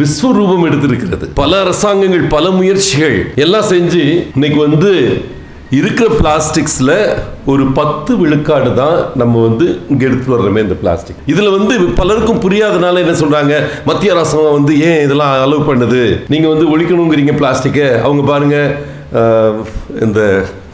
விஸ்வரூபம் 0.02 0.66
எடுத்திருக்கிறது. 0.70 1.26
பல 1.42 1.52
அரசாங்கங்கள் 1.66 2.26
பல 2.36 2.46
முயற்சிகள் 2.60 3.18
எல்லாம் 3.46 3.70
செஞ்சு 3.74 4.04
இன்னைக்கு 4.36 4.60
வந்து 4.68 4.92
இருக்கிற 5.78 6.08
பிளாஸ்டிக்ஸில் 6.20 6.96
ஒரு 7.52 7.64
பத்து 7.78 8.12
விழுக்காடு 8.22 8.70
தான் 8.80 8.98
நம்ம 9.22 9.42
வந்து 9.46 9.66
இங்கே 9.92 10.06
எடுத்துகிட்டு 10.08 10.36
வர்றோமே 10.36 10.64
இந்த 10.66 10.76
பிளாஸ்டிக் 10.82 11.22
இதில் 11.32 11.56
வந்து 11.58 11.76
பலருக்கும் 12.00 12.42
புரியாதனால 12.46 13.02
என்ன 13.04 13.14
சொல்கிறாங்க 13.22 13.54
மத்திய 13.90 14.16
அரசு 14.16 14.36
வந்து 14.58 14.74
ஏன் 14.90 15.00
இதெல்லாம் 15.06 15.32
அலோவ் 15.46 15.70
பண்ணுது? 15.70 16.02
நீங்கள் 16.34 16.54
வந்து 16.54 16.68
ஒழிக்கணுங்கிறீங்க 16.74 17.36
பிளாஸ்டிக்கை 17.42 17.88
அவங்க 18.06 18.24
பாருங்கள் 18.32 18.70
இந்த 20.06 20.20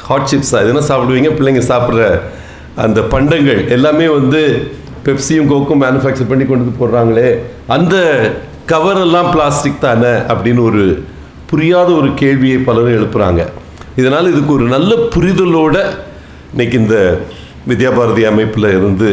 ஹாட் 0.07 0.29
சிப்ஸ் 0.31 0.53
எதுனா 0.63 0.83
சாப்பிடுவீங்க? 0.89 1.31
பிள்ளைங்க 1.37 1.63
சாப்பிட்ற 1.71 2.09
அந்த 2.85 2.99
பண்டங்கள் 3.13 3.61
எல்லாமே 3.77 4.09
வந்து 4.17 4.41
பெப்சியும் 5.07 5.49
கோக்கும் 5.53 5.81
மேனுஃபேக்சர் 5.85 6.31
பண்ணி 6.33 6.45
கொண்டு 6.45 6.63
வந்து 6.65 6.79
போடுறாங்களே. 6.81 7.29
அந்த 7.75 7.95
கவர் 8.73 9.01
எல்லாம் 9.05 9.31
பிளாஸ்டிக் 9.35 9.83
தானே 9.87 10.13
அப்படின்னு 10.31 10.61
ஒரு 10.69 10.83
புரியாத 11.51 11.89
ஒரு 12.01 12.09
கேள்வியை 12.21 12.59
பலரும் 12.67 12.97
எழுப்புறாங்க. 12.97 13.41
இதனால் 13.99 14.31
இதுக்கு 14.31 14.53
ஒரு 14.53 14.63
நல்ல 14.65 14.95
புரிதலோட 15.15 15.77
இன்னைக்கு 16.51 16.79
இந்த 16.79 16.97
வித்யாபாரதி 17.67 18.23
அமைப்பில் 18.23 18.69
இருந்து 18.69 19.09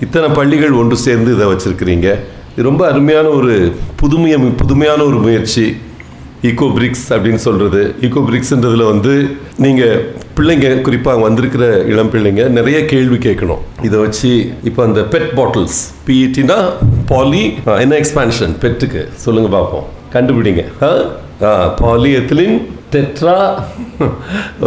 இத்தனை 0.00 0.28
பள்ளிகள் 0.28 0.70
ஒன்று 0.72 0.96
சேர்ந்து 0.96 1.34
இதை 1.34 1.46
வச்சுருக்கிறீங்க. 1.46 2.08
இது 2.52 2.62
ரொம்ப 2.62 2.88
அருமையான 2.88 3.28
ஒரு 3.28 3.54
புதுமைய 3.96 4.38
புதுமையான 4.56 5.04
ஒரு 5.04 5.18
முயற்சி. 5.18 5.64
ஈகோ 6.42 6.66
பிரிக்ஸ் 6.74 7.12
அப்படின்னு 7.12 7.40
சொல்கிறது 7.40 7.94
ஈகோ 8.00 8.20
பிரிக்ஸ்ன்றதில் 8.20 8.84
வந்து 8.84 9.12
நீங்கள் 9.56 9.94
பிள்ளைங்க 10.36 10.80
குறிப்பாக 10.80 11.20
வந்திருக்கிற 11.20 11.64
இளம் 11.84 12.10
பிள்ளைங்க 12.10 12.48
நிறைய 12.48 12.84
கேள்வி 12.84 13.16
கேட்கணும். 13.16 13.62
இதை 13.82 13.98
வச்சு 13.98 14.30
இப்போ 14.64 14.84
அந்த 14.84 15.00
பெட் 15.10 15.30
பாட்டில்ஸ் 15.36 15.78
பிஇடினா 16.06 16.58
பாலி 17.06 17.42
என்ன 17.78 17.94
எக்ஸ்பான்ஷன் 17.96 18.54
பெட்டுக்கு 18.60 19.02
சொல்லுங்கள் 19.16 19.52
பார்ப்போம் 19.52 19.86
கண்டுபிடிங்க. 20.12 20.64
ஆ? 20.82 20.90
Polyethylene 22.16 22.56
tetra 22.96 23.38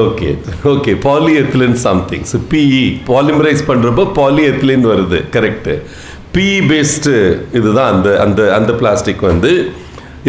okay 0.05 0.29
okay 0.73 0.93
polyethylene 1.41 1.79
something 1.87 2.25
so 2.31 2.39
PE 2.53 2.81
polymerise 3.11 3.67
பண்ணுறப்போ 3.69 4.05
பாலி 4.19 4.43
எத்திலின் 4.51 4.87
வருது 4.91 5.19
கரெக்டு 5.35 5.75
பிஇ 6.35 6.57
பேஸ்டு 6.71 7.13
இதுதான் 7.57 7.89
அந்த 7.93 8.09
அந்த 8.25 8.41
அந்த 8.57 8.71
பிளாஸ்டிக் 8.81 9.23
வந்து. 9.31 9.51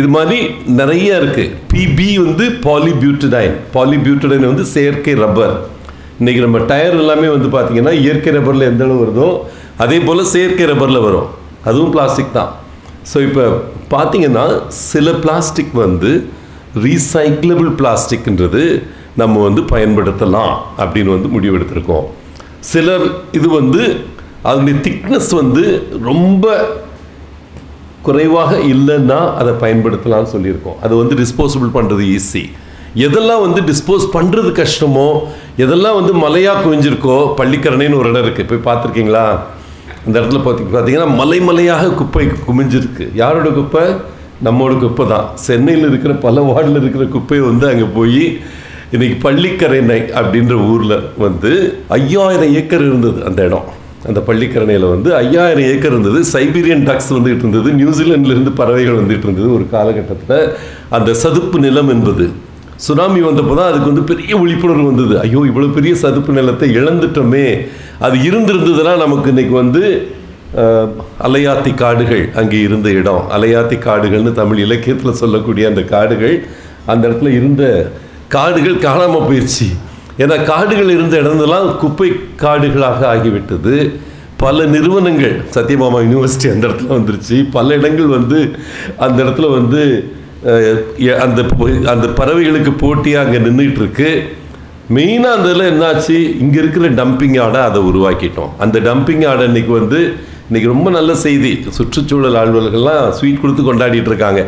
இது 0.00 0.08
மாதிரி 0.14 0.36
நிறைய 0.80 1.16
இருக்குது 1.20 1.54
பிபி 1.70 2.06
வந்து 2.24 2.44
பாலிபியூட்டடைன் 2.66 3.54
பாலிபியூட்டடைன் 3.76 4.46
வந்து 4.50 4.64
செயற்கை 4.74 5.14
ரப்பர் 5.22 5.54
இன்றைக்கி 6.20 6.40
நம்ம 6.44 6.58
டயர் 6.70 6.96
எல்லாமே 7.02 7.28
வந்து 7.34 7.48
பார்த்திங்கன்னா 7.54 7.94
இயற்கை 8.02 8.32
ரப்பரில் 8.36 8.68
எந்த 8.68 8.84
அளவு 8.86 9.02
வருதோ 9.04 9.28
அதே 9.84 9.98
போல் 10.06 10.30
செயற்கை 10.34 10.66
ரப்பரில் 10.70 11.04
வரும். 11.06 11.28
அதுவும் 11.68 11.92
பிளாஸ்டிக் 11.94 12.36
தான். 12.38 12.50
ஸோ 13.10 13.18
இப்போ 13.28 13.44
பார்த்தீங்கன்னா 13.94 14.44
சில 14.90 15.14
பிளாஸ்டிக் 15.24 15.74
வந்து 15.84 16.12
ரீசைக்கிளபிள் 16.84 17.70
பிளாஸ்டிக்ன்றது 17.80 18.62
நம்ம 19.20 19.42
வந்து 19.46 19.62
பயன்படுத்தலாம் 19.74 20.54
அப்படின்னு 20.82 21.10
வந்து 21.16 21.28
முடிவெடுத்திருக்கோம். 21.34 22.06
சிலர் 22.70 23.06
இது 23.38 23.48
வந்து 23.60 23.82
அதனுடைய 24.42 24.76
திக்னஸ் 24.86 25.30
வந்து 25.40 25.64
ரொம்ப 26.10 26.54
குறைவாக 28.06 28.52
இல்லைன்னா 28.72 29.18
அதை 29.40 29.52
பயன்படுத்தலாம்னு 29.62 30.32
சொல்லியிருக்கோம். 30.34 30.78
அது 30.84 30.94
வந்து 31.00 31.14
டிஸ்போசபிள் 31.22 31.70
பண்ணுறது 31.76 32.04
ஈஸி 32.16 32.44
எதெல்லாம் 33.06 33.42
வந்து 33.46 33.60
டிஸ்போஸ் 33.70 34.06
பண்ணுறது 34.14 34.50
கஷ்டமோ 34.60 35.08
எதெல்லாம் 35.64 35.98
வந்து 35.98 36.12
மலையாக 36.24 36.62
குவிஞ்சிருக்கோ 36.66 37.18
பள்ளிக்கரணைன்னு 37.40 37.98
ஒரு 38.00 38.08
இடம் 38.12 38.24
இருக்குது 38.26 38.48
போய் 38.52 38.66
பார்த்துருக்கீங்களா? 38.68 39.26
அந்த 40.06 40.14
இடத்துல 40.20 40.40
பார்த்தி 40.46 40.70
பார்த்தீங்கன்னா 40.76 41.16
மலை 41.20 41.38
மலையாக 41.48 41.92
குப்பை 42.00 42.24
குமிஞ்சிருக்கு. 42.46 43.06
யாரோட 43.22 43.48
குப்பை? 43.58 43.84
நம்மோட 44.46 44.72
குப்பை 44.82 45.04
தான் 45.12 45.26
சென்னையில் 45.46 45.86
இருக்கிற 45.88 46.12
பல 46.26 46.40
வார்டில் 46.40 46.80
இருக்கிற 46.82 47.04
குப்பையை 47.14 47.42
வந்து 47.50 47.66
அங்கே 47.70 47.86
போய் 47.96 48.22
இன்னைக்கு 48.94 49.16
பள்ளிக்கரணை 49.24 49.98
அப்படின்ற 50.20 50.54
ஊரில் 50.70 50.96
வந்து 51.24 51.50
ஐயாயிரம் 51.98 52.52
ஏக்கர் 52.60 52.84
இருந்தது 52.86 53.18
அந்த 53.28 53.40
இடம். 53.48 53.66
அந்த 54.08 54.20
பள்ளிக்கரணையில் 54.28 54.86
வந்து 54.92 55.08
ஐயாயிரம் 55.22 55.66
ஏக்கர் 55.72 55.92
இருந்தது. 55.94 56.20
சைபீரியன் 56.34 56.84
டக்ஸ் 56.88 57.10
வந்துகிட்டு 57.16 57.44
இருந்தது. 57.46 57.70
நியூசிலாண்டிலிருந்து 57.80 58.52
பறவைகள் 58.60 58.98
வந்துட்டு 59.00 59.26
இருந்தது. 59.28 59.48
ஒரு 59.56 59.66
காலகட்டத்தில் 59.74 60.38
அந்த 60.98 61.10
சதுப்பு 61.24 61.58
நிலம் 61.66 61.92
என்பது. 61.96 62.26
சுனாமி 62.86 63.20
வந்தப்போ 63.28 63.54
தான் 63.58 63.70
அதுக்கு 63.70 63.90
வந்து 63.92 64.04
பெரிய 64.10 64.32
விழிப்புணர்வு 64.42 64.86
வந்தது. 64.90 65.14
ஐயோ 65.24 65.40
இவ்வளோ 65.50 65.68
பெரிய 65.78 65.94
சதுப்பு 66.04 66.32
நிலத்தை 66.38 66.68
இழந்துட்டோமே. 66.80 67.46
அது 68.06 68.16
இருந்திருந்ததுன்னா 68.28 68.94
நமக்கு 69.04 69.28
இன்றைக்கி 69.32 69.54
வந்து 69.62 69.82
அலையாத்தி 71.26 71.72
காடுகள் 71.80 72.22
அங்கே 72.40 72.58
இருந்த 72.66 72.88
இடம். 73.00 73.24
அலையாத்தி 73.36 73.76
காடுகள்னு 73.86 74.32
தமிழ் 74.38 74.62
இலக்கியத்தில் 74.66 75.18
சொல்லக்கூடிய 75.22 75.64
அந்த 75.70 75.82
காடுகள் 75.94 76.36
அந்த 76.92 77.02
இடத்துல 77.08 77.32
இருந்த 77.38 77.64
காடுகள் 78.36 78.84
காணாமல் 78.86 79.26
போயிடுச்சு 79.28 79.68
ஏன்னா 80.22 80.36
காடுகள் 80.52 80.90
இருந்த 80.94 81.14
இடம்லாம் 81.22 81.68
குப்பை 81.82 82.08
காடுகளாக 82.44 83.00
ஆகிவிட்டது. 83.14 83.74
பல 84.42 84.64
நிறுவனங்கள் 84.74 85.36
சத்யபாமா 85.54 85.98
யூனிவர்சிட்டி 86.06 86.48
அந்த 86.54 86.64
இடத்துல 86.68 86.90
வந்துருச்சு. 86.98 87.36
பல 87.56 87.76
இடங்கள் 87.80 88.10
வந்து 88.16 88.38
அந்த 89.06 89.18
இடத்துல 89.24 89.48
வந்து 89.58 89.82
அந்த 91.26 91.40
அந்த 91.92 92.06
பறவைகளுக்கு 92.20 92.72
போட்டியாக 92.82 93.24
அங்கே 93.26 93.40
நின்றுட்டு 93.46 93.82
இருக்கு 93.84 94.10
மெயினாக 94.96 95.36
அந்த 95.38 95.48
இதில் 95.50 95.70
என்னாச்சு? 95.72 96.16
இங்கே 96.42 96.58
இருக்கிற 96.62 96.86
டம்பிங் 97.00 97.36
ஆடை 97.44 97.60
அதை 97.68 97.80
உருவாக்கிட்டோம். 97.90 98.52
அந்த 98.64 98.76
டம்பிங் 98.86 99.24
ஆடை 99.30 99.44
இன்னைக்கு 99.50 99.72
வந்து 99.80 100.00
இன்னைக்கு 100.50 100.70
ரொம்ப 100.72 100.88
நல்ல 100.96 101.10
செய்தி. 101.24 101.50
சுற்றுச்சூழல் 101.74 102.36
ஆழ்வர்கள்லாம் 102.38 103.04
ஸ்வீட் 103.16 103.42
கொடுத்து 103.42 103.62
கொண்டாடிட்டு 103.66 104.10
இருக்காங்க. 104.12 104.40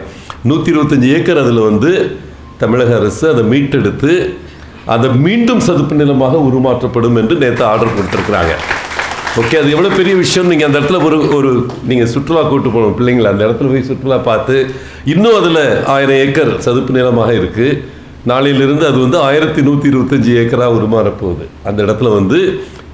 நூற்றி 0.48 0.68
இருபத்தஞ்சி 0.72 1.08
ஏக்கர் 1.16 1.40
அதில் 1.42 1.60
வந்து 1.66 1.90
தமிழக 2.62 2.90
அரசு 3.00 3.24
அதை 3.32 3.42
மீட்டெடுத்து 3.52 4.12
அதை 4.94 5.08
மீண்டும் 5.26 5.62
சதுப்பு 5.66 6.00
நிலமாக 6.00 6.40
உருமாற்றப்படும் 6.48 7.18
என்று 7.20 7.36
நேற்று 7.42 7.64
ஆர்டர் 7.68 7.94
கொடுத்துருக்குறாங்க. 7.98 8.54
ஓகே 9.42 9.60
அது 9.60 9.70
எவ்வளோ 9.76 9.92
பெரிய 10.00 10.16
விஷயம்? 10.24 10.50
நீங்கள் 10.52 10.68
அந்த 10.68 10.76
இடத்துல 10.80 11.00
ஒரு 11.08 11.20
ஒரு 11.38 11.52
நீங்கள் 11.92 12.12
சுற்றுலா 12.14 12.44
கூட்டு 12.50 12.68
போகணும். 12.74 12.98
பிள்ளைங்களை 12.98 13.30
அந்த 13.34 13.42
இடத்துல 13.48 13.70
போய் 13.74 13.88
சுற்றுலா 13.92 14.20
பார்த்து 14.30 14.56
இன்னும் 15.14 15.38
அதில் 15.40 15.62
ஆயிரம் 15.96 16.20
ஏக்கர் 16.26 16.52
சதுப்பு 16.68 16.98
நிலமாக 17.00 17.32
இருக்குது 17.40 17.80
நாளையிலிருந்து 18.32 18.84
அது 18.90 18.98
வந்து 19.06 19.20
ஆயிரத்தி 19.28 19.60
நூற்றி 19.70 19.86
இருபத்தஞ்சி 19.92 20.32
ஏக்கராக 20.42 20.78
உருமாறப்போகுது 20.80 21.46
அந்த 21.68 21.78
இடத்துல 21.86 22.10
வந்து 22.18 22.40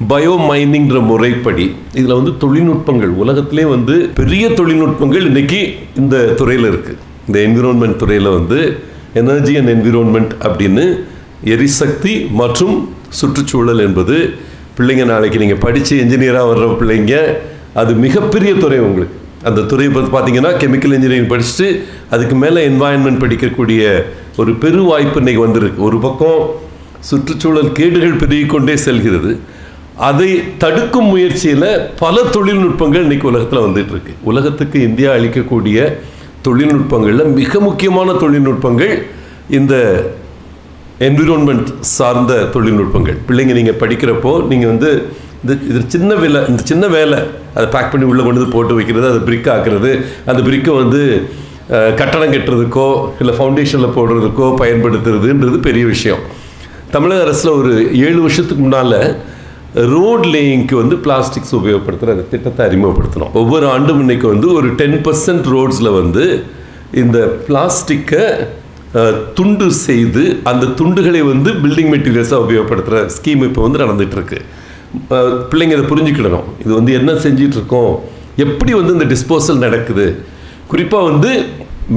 பயோ 0.07 0.33
மைனிங்கிற 0.49 0.99
முறைப்படி 1.07 1.65
இதில் 1.99 2.17
வந்து 2.19 2.33
தொழில்நுட்பங்கள் 2.43 3.13
உலகத்திலே 3.23 3.65
வந்து 3.65 3.95
பெரிய 4.19 4.45
தொழில்நுட்பங்கள் 4.49 5.25
இன்றைக்கி 5.31 5.61
இந்த 6.01 6.17
துறையில் 6.41 6.67
இருக்குது 6.71 7.01
இந்த 7.29 7.39
என்விரான்மெண்ட் 7.47 7.97
துறையில் 7.97 8.31
வந்து 8.37 8.59
எனர்ஜி 9.21 9.55
அண்ட் 9.57 9.73
என்விரான்மெண்ட் 9.75 10.35
அப்படின்னு 10.49 10.85
எரிசக்தி 11.55 12.15
மற்றும் 12.31 12.77
சுற்றுச்சூழல் 13.21 13.83
என்பது 13.87 14.17
பிள்ளைங்க 14.79 15.05
நாளைக்கு 15.05 15.43
நீங்கள் 15.43 15.63
படித்து 15.67 15.95
என்ஜினியராக 16.05 16.49
வர்ற 16.53 16.67
பிள்ளைங்க 16.81 17.15
அது 17.75 17.93
மிகப்பெரிய 17.95 18.55
துறை 18.55 18.79
உங்களுக்கு. 18.79 19.17
அந்த 19.49 19.61
துறையை 19.71 19.91
பற்றி 19.93 20.11
பார்த்தீங்கன்னா 20.15 20.53
கெமிக்கல் 20.63 20.95
இன்ஜினியரிங் 20.97 21.31
படிச்சுட்டு 21.33 21.69
அதுக்கு 22.11 22.37
மேலே 22.37 22.61
என்வாயன்மெண்ட் 22.71 23.23
படிக்கக்கூடிய 23.25 23.83
ஒரு 24.37 24.53
பெரு 24.55 24.81
வாய்ப்பு 24.83 25.19
இன்னைக்கு 25.19 25.47
வந்திருக்கு. 25.47 25.83
ஒரு 25.83 25.99
பக்கம் 25.99 26.41
சுற்றுச்சூழல் 27.11 27.73
கேடுகள் 27.73 28.21
பெருகிக்கொண்டே 28.23 28.75
செல்கிறது. 28.87 29.41
அதை 30.07 30.29
தடுக்கும் 30.63 31.09
முயற்சியில் 31.13 31.71
பல 32.01 32.17
தொழில்நுட்பங்கள் 32.35 33.05
இன்னைக்கு 33.07 33.27
உலகத்தில் 33.31 33.65
வந்துட்டு 33.65 33.93
இருக்கு. 33.95 34.13
உலகத்துக்கு 34.31 34.79
இந்தியா 34.89 35.11
அளிக்கக்கூடிய 35.19 35.79
தொழில்நுட்பங்களில் 36.47 37.33
மிக 37.39 37.61
முக்கியமான 37.69 38.13
தொழில்நுட்பங்கள் 38.23 38.95
இந்த 39.59 39.75
என்விரான்மெண்ட் 41.07 41.71
சார்ந்த 41.97 42.35
தொழில்நுட்பங்கள். 42.55 43.19
பிள்ளைங்க 43.29 43.55
நீங்கள் 43.59 43.81
படிக்கிறப்போ 43.83 44.33
நீங்கள் 44.51 44.71
வந்து 44.73 44.91
இந்த 45.43 45.53
இது 45.71 45.81
சின்ன 45.95 46.13
வேலை 46.23 46.41
இந்த 46.51 46.63
சின்ன 46.71 46.85
வேலை 46.95 47.19
அதை 47.57 47.67
பேக் 47.75 47.91
பண்ணி 47.93 48.07
உள்ளே 48.11 48.23
கொண்டு 48.25 48.41
வந்து 48.41 48.55
போட்டு 48.57 48.77
வைக்கிறது 48.79 49.07
அதை 49.13 49.21
பிரிக் 49.29 49.51
ஆக்குறது 49.55 49.91
அந்த 50.31 50.41
பிரிக்கை 50.49 50.73
வந்து 50.83 51.03
கட்டணம் 51.69 51.97
கட்டடம் 52.01 52.35
கட்டுறதுக்கோ 52.35 52.89
இல்லை 53.21 53.33
ஃபவுண்டேஷனில் 53.39 53.95
போடுறதுக்கோ 53.97 54.47
பயன்படுத்துறதுன்றது 54.63 55.59
பெரிய 55.69 55.85
விஷயம். 55.95 56.23
தமிழக 56.95 57.25
அரசில் 57.27 57.57
ஒரு 57.61 57.73
ஏழு 58.07 58.19
வருஷத்துக்கு 58.27 58.63
முன்னால் 58.67 59.01
ரோட் 59.75 60.27
லேயிங்க்கு 60.35 60.75
வந்து 60.75 60.97
பிளாஸ்டிக்ஸ் 61.05 61.55
உபயோகப்படுத்துகிற 61.59 62.13
அந்த 62.17 62.25
திட்டத்தை 62.31 62.63
அறிமுகப்படுத்தணும் 62.67 63.35
ஒவ்வொரு 63.41 63.67
ஆண்டும் 63.73 64.01
இன்னைக்கு 64.01 64.27
வந்து 64.35 64.53
ஒரு 64.59 64.69
டென் 64.81 65.01
பர்சன்ட் 65.07 65.49
ரோட்ஸில் 65.55 65.91
வந்து 66.01 66.25
இந்த 67.03 67.19
பிளாஸ்டிக்கை 67.49 68.23
துண்டு 69.39 69.67
செய்து 69.87 70.23
அந்த 70.51 70.67
துண்டுகளை 70.79 71.21
வந்து 71.33 71.51
பில்டிங் 71.65 71.91
மெட்டீரியல்ஸாக 71.95 72.45
உபயோகப்படுத்துகிற 72.47 73.01
ஸ்கீம் 73.17 73.45
இப்போ 73.49 73.63
வந்து 73.67 73.83
நடந்துகிட்ருக்கு. 73.85 74.39
பிள்ளைங்க 75.51 75.75
இதை 75.77 75.85
புரிஞ்சுக்கிடணும். 75.93 76.47
இது 76.65 76.73
வந்து 76.79 76.93
என்ன 76.99 77.13
செஞ்சிட்ருக்கோம்? 77.25 77.93
எப்படி 78.45 78.73
வந்து 78.81 78.95
இந்த 78.97 79.09
டிஸ்போசல் 79.15 79.65
நடக்குது? 79.67 80.07
குறிப்பாக 80.73 81.11
வந்து 81.11 81.31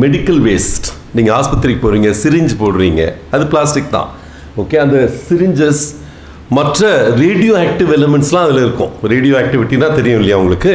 மெடிக்கல் 0.04 0.42
வேஸ்ட் 0.50 0.88
நீங்கள் 1.18 1.36
ஆஸ்பத்திரிக்கு 1.38 1.84
போகிறீங்க 1.86 2.12
சிரிஞ்ச் 2.24 2.54
போடுறீங்க 2.64 3.02
அது 3.36 3.46
பிளாஸ்டிக் 3.54 3.92
தான். 3.98 4.10
ஓகே 4.62 4.78
அந்த 4.86 4.98
சிரிஞ்சஸ் 5.28 5.84
மற்ற 6.58 6.88
ரேடியோ 7.24 7.54
ஆக்டிவ் 7.66 7.90
எலிமெண்ட்ஸ்லாம் 7.98 8.46
அதில் 8.46 8.64
இருக்கும். 8.66 8.94
ரேடியோ 9.12 9.34
ஆக்டிவிட்டினா 9.42 9.88
தெரியும் 10.00 10.20
இல்லையா 10.22 10.38
உங்களுக்கு? 10.42 10.74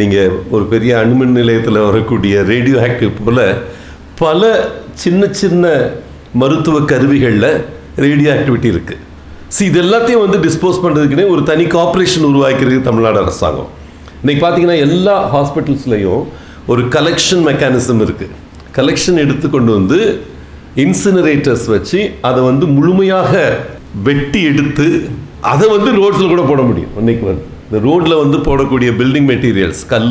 நீங்கள் 0.00 0.30
ஒரு 0.54 0.64
பெரிய 0.70 0.92
அணுமின் 1.00 1.36
நிலையத்தில் 1.38 1.78
வரக்கூடிய 1.88 2.34
ரேடியோ 2.52 2.76
ஆக்டிவ் 2.86 3.10
போல் 3.18 3.42
பல 4.22 4.42
சின்ன 5.02 5.28
சின்ன 5.40 5.64
மருத்துவ 6.42 6.78
கருவிகளில் 6.92 7.50
ரேடியோ 8.04 8.30
ஆக்டிவிட்டி 8.36 8.68
இருக்குது 8.74 9.02
ஸோ 9.56 9.60
இது 9.68 9.78
எல்லாத்தையும் 9.84 10.24
வந்து 10.24 10.38
டிஸ்போஸ் 10.46 10.82
பண்ணுறதுக்குனே 10.84 11.26
ஒரு 11.34 11.42
தனி 11.50 11.66
கார்ப்பரேஷன் 11.76 12.26
உருவாக்கிறது 12.30 12.80
தமிழ்நாடு 12.88 13.18
அரசாங்கம். 13.24 13.70
இன்றைக்கி 14.22 14.40
பார்த்தீங்கன்னா 14.44 14.78
எல்லா 14.86 15.16
ஹாஸ்பிட்டல்ஸ்லையும் 15.34 16.24
ஒரு 16.72 16.82
கலெக்ஷன் 16.96 17.44
மெக்கானிசம் 17.50 18.02
இருக்குது 18.06 18.34
கலெக்ஷன் 18.78 19.22
எடுத்து 19.26 19.46
கொண்டு 19.50 19.72
வந்து 19.78 19.98
இன்சினரேட்டர்ஸ் 20.84 21.66
வச்சு 21.76 22.00
அதை 22.28 22.40
வந்து 22.50 22.66
முழுமையாக 22.76 23.32
வெட்டி 24.06 24.40
எடுத்து 24.50 24.86
அதை 25.52 25.66
வந்து 25.74 25.90
ரோட்ஸில் 25.98 26.32
கூட 26.32 26.42
போட 26.48 26.62
முடியும். 26.68 26.94
இன்றைக்கு 27.00 27.24
வந்து 27.28 27.44
இந்த 27.68 27.78
ரோட்டில் 27.86 28.20
வந்து 28.22 28.38
போடக்கூடிய 28.46 28.90
பில்டிங் 29.00 29.28
மெட்டீரியல்ஸ் 29.30 29.82
கல் 29.92 30.10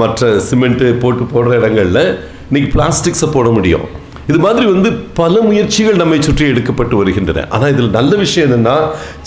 மற்ற 0.00 0.28
சிமெண்ட்டு 0.48 0.86
போட்டு 1.02 1.24
போடுற 1.32 1.52
இடங்களில் 1.60 2.02
இன்னைக்கு 2.48 2.68
பிளாஸ்டிக்ஸை 2.74 3.28
போட 3.36 3.48
முடியும். 3.56 3.86
இது 4.30 4.38
மாதிரி 4.44 4.64
வந்து 4.72 4.90
பல 5.20 5.34
முயற்சிகள் 5.46 6.00
நம்மை 6.00 6.18
சுற்றி 6.26 6.44
எடுக்கப்பட்டு 6.52 6.94
வருகின்றன. 7.00 7.44
ஆனால் 7.54 7.72
இதில் 7.74 7.96
நல்ல 7.98 8.12
விஷயம் 8.22 8.46
என்னென்னா 8.48 8.76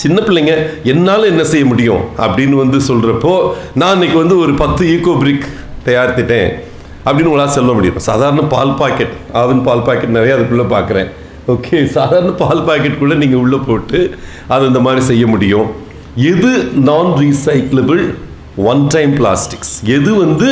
சின்ன 0.03 0.17
பிள்ளைங்க 0.27 0.53
என்னால் 0.91 1.29
என்ன 1.31 1.43
செய்ய 1.53 1.65
முடியும் 1.71 2.03
அப்படின்னு 2.25 2.57
வந்து 2.63 2.79
சொல்கிறப்போ 2.89 3.33
நான் 3.81 3.95
இன்னைக்கு 3.97 4.17
வந்து 4.23 4.37
ஒரு 4.43 4.53
பத்து 4.61 4.85
ஈக்கோ 4.93 5.15
பிரிக் 5.23 5.47
தயாரித்துட்டேன் 5.87 6.49
அப்படின்னு 7.05 7.31
உங்களால் 7.31 7.57
சொல்ல 7.57 7.71
முடியும். 7.77 7.99
சாதாரண 8.09 8.45
பால் 8.55 8.77
பாக்கெட் 8.81 9.13
ஆவின் 9.41 9.65
பால் 9.67 9.85
பாக்கெட் 9.89 10.17
நிறைய 10.17 10.37
அதுக்குள்ளே 10.37 10.67
பார்க்குறேன் 10.75 11.09
ஓகே 11.51 11.77
சாதாரண 11.95 12.29
பால் 12.41 12.61
பாக்கெட்டுக்குள்ளே 12.67 13.15
நீங்கள் 13.21 13.41
உள்ளே 13.43 13.57
போட்டு 13.67 13.99
அதை 14.53 14.63
இந்த 14.69 14.81
மாதிரி 14.85 15.01
செய்ய 15.09 15.23
முடியும். 15.33 15.67
எது 16.31 16.51
நான் 16.89 17.09
ரீசைக்கிளபிள் 17.21 18.01
ஒன் 18.71 18.83
டைம் 18.95 19.13
பிளாஸ்டிக்ஸ் 19.19 19.73
எது 19.97 20.11
வந்து 20.23 20.49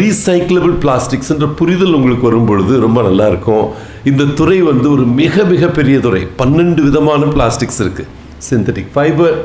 ரீசைக்கிளபிள் 0.00 0.74
பிளாஸ்டிக்ஸ்ன்ற 0.84 1.48
புரிதல் 1.60 1.96
உங்களுக்கு 1.98 2.26
வரும் 2.28 2.48
பொழுது 2.50 2.74
ரொம்ப 2.86 3.00
நல்லாயிருக்கும் 3.08 3.66
இந்த 4.10 4.28
துறை 4.40 4.58
வந்து 4.70 4.86
ஒரு 4.94 5.04
மிக 5.20 5.44
மிக 5.52 5.68
பெரிய 5.78 5.96
துறை. 6.06 6.22
பன்னெண்டு 6.40 6.82
விதமான 6.88 7.30
பிளாஸ்டிக்ஸ் 7.34 7.80
இருக்குது 7.84 8.10
சிந்தட்டிக் 8.48 8.92
ஃபைபர் 8.94 9.36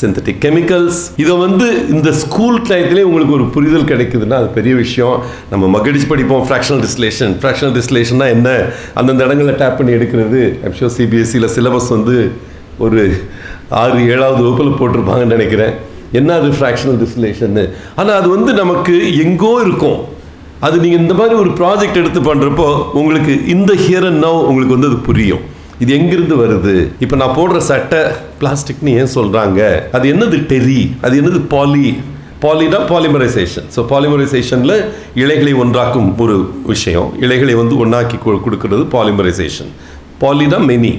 சிந்தட்டிக் 0.00 0.40
கெமிக்கல்ஸ் 0.44 1.00
இதை 1.22 1.34
வந்து 1.42 1.66
இந்த 1.94 2.12
ஸ்கூல் 2.22 2.56
டயத்திலே 2.68 3.02
உங்களுக்கு 3.08 3.36
ஒரு 3.36 3.46
புரிதல் 3.56 3.88
கிடைக்குதுன்னா 3.90 4.36
அது 4.40 4.48
பெரிய 4.56 4.74
விஷயம். 4.74 5.16
நம்ம 5.52 5.64
மகடிச்சு 5.76 6.08
படிப்போம். 6.12 6.44
ஃப்ராக்ஷனல் 6.48 6.82
டிஸ்லேஷன் 6.86 7.34
ஃப்ராக்ஷனல் 7.42 7.74
டிஸ்லேஷன்னா 7.78 8.28
என்ன? 8.36 8.48
அந்தந்த 8.94 9.24
இடங்களில் 9.28 9.60
டேப் 9.62 9.78
பண்ணி 9.80 9.92
எடுக்கிறது. 9.98 10.42
ஐம்ஷோ 10.70 10.90
சிபிஎஸ்சியில் 10.96 11.52
சிலபஸ் 11.56 11.90
வந்து 11.96 12.16
ஒரு 12.86 13.02
ஆறு 13.82 14.00
ஏழாவது 14.14 14.42
வகுப்பில் 14.46 14.78
போட்டிருப்பாங்கன்னு 14.80 15.36
நினைக்கிறேன். 15.36 15.74
என்ன 16.18 16.34
அது 16.40 16.50
ஃப்ராக்ஷனல் 16.58 17.00
டிஸ்லேஷன்னு 17.04 17.64
ஆனால் 18.00 18.16
அது 18.20 18.28
வந்து 18.36 18.52
நமக்கு 18.62 18.96
எங்கோ 19.24 19.54
இருக்கும். 19.66 19.98
அது 20.66 20.76
நீங்கள் 20.82 21.02
இந்த 21.04 21.14
மாதிரி 21.14 21.34
ஒரு 21.42 21.50
ப்ராஜெக்ட் 21.60 22.00
எடுத்து 22.02 22.20
பண்ணுறப்போ 22.20 22.68
உங்களுக்கு 23.00 23.32
இந்த 23.54 23.72
ஹியர் 23.86 24.06
அண்ட் 24.10 24.22
நவ் 24.24 24.44
உங்களுக்கு 24.50 24.76
வந்து 24.76 24.90
அது 24.92 25.00
புரியும். 25.08 25.42
இது 25.80 25.98
எங்கிருந்து 25.98 26.36
வருது? 26.36 26.88
இப்போ 27.00 27.16
நான் 27.16 27.36
போடுற 27.36 27.56
சட்டை 27.56 27.98
பிளாஸ்டிக்னு 28.40 28.86
ஏன் 28.86 29.14
சொல்கிறாங்க 29.14 29.90
அது 29.92 30.12
என்னது 30.12 30.38
டெரி? 30.48 30.90
அது 31.02 31.22
என்னது 31.22 31.40
பாலி? 31.48 31.96
பாலினா 32.42 32.86
பாலிமரைசேஷன் 32.88 33.64
ஸோ 33.76 33.84
பாலிமரைசேஷனில் 33.88 34.84
இலைகளை 35.14 35.54
ஒன்றாக்கும் 35.54 36.16
ஒரு 36.16 36.50
விஷயம். 36.66 37.12
இலைகளை 37.20 37.54
வந்து 37.54 37.76
ஒன்றாக்கி 37.76 38.16
கொ- 38.16 38.88
பாலிமரைசேஷன் 38.90 39.70
பாலினா 40.20 40.58
மெனி 40.68 40.98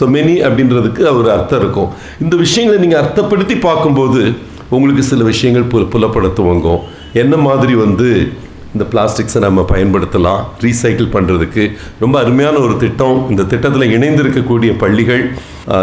ஸோ 0.00 0.02
மெனி 0.02 0.42
அப்படின்றதுக்கு 0.42 1.16
ஒரு 1.16 1.30
அர்த்தம் 1.30 1.60
இருக்கும். 1.60 1.88
இந்த 2.20 2.36
விஷயங்களை 2.36 2.86
நீங்கள் 2.86 3.04
அர்த்தப்படுத்தி 3.04 3.60
பார்க்கும்போது 3.60 4.32
உங்களுக்கு 4.68 5.02
சில 5.02 5.24
விஷயங்கள் 5.24 5.64
புல 5.64 5.82
புலப்படுத்துவாங்க 5.82 6.80
என்ன 7.12 7.36
மாதிரி 7.36 7.74
வந்து 7.74 8.32
இந்த 8.76 8.86
பிளாஸ்டிக்ஸை 8.94 9.40
நம்ம 9.46 9.66
பயன்படுத்தலாம் 9.74 10.40
ரீசைக்கிள் 10.64 11.12
பண்ணுறதுக்கு 11.16 11.64
ரொம்ப 12.04 12.16
அருமையான 12.24 12.56
ஒரு 12.66 12.74
திட்டம். 12.84 13.18
இந்த 13.32 13.42
திட்டத்தில் 13.52 13.92
இணைந்திருக்கக்கூடிய 13.98 14.72
பள்ளிகள் 14.82 15.22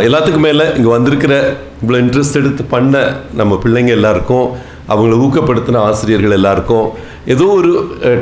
எல்லாத்துக்கும் 0.08 0.45
மேலே 0.47 0.65
இங்கே 0.77 0.89
வந்திருக்கிற 0.97 1.34
இவ்வளோ 1.84 1.97
இன்ட்ரெஸ்ட் 2.03 2.39
எடுத்து 2.41 2.63
பண்ண 2.75 3.01
நம்ம 3.39 3.58
பிள்ளைங்க 3.63 3.91
எல்லாருக்கும் 3.99 4.45
அவங்கள 4.93 5.17
ஊக்கப்படுத்தின 5.25 5.82
ஆசிரியர்கள் 5.89 6.38
எல்லாருக்கும் 6.38 6.88
ஏதோ 7.34 7.45
ஒரு 7.60 7.71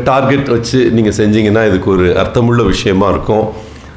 டார்கெட் 0.10 0.50
வச்சு 0.56 0.80
நீங்கள் 0.98 1.16
செஞ்சீங்கன்னா 1.20 1.64
இதுக்கு 1.70 1.90
ஒரு 1.96 2.08
அர்த்தமுள்ள 2.24 2.64
விஷயமா 2.74 3.08
இருக்கும். 3.14 3.46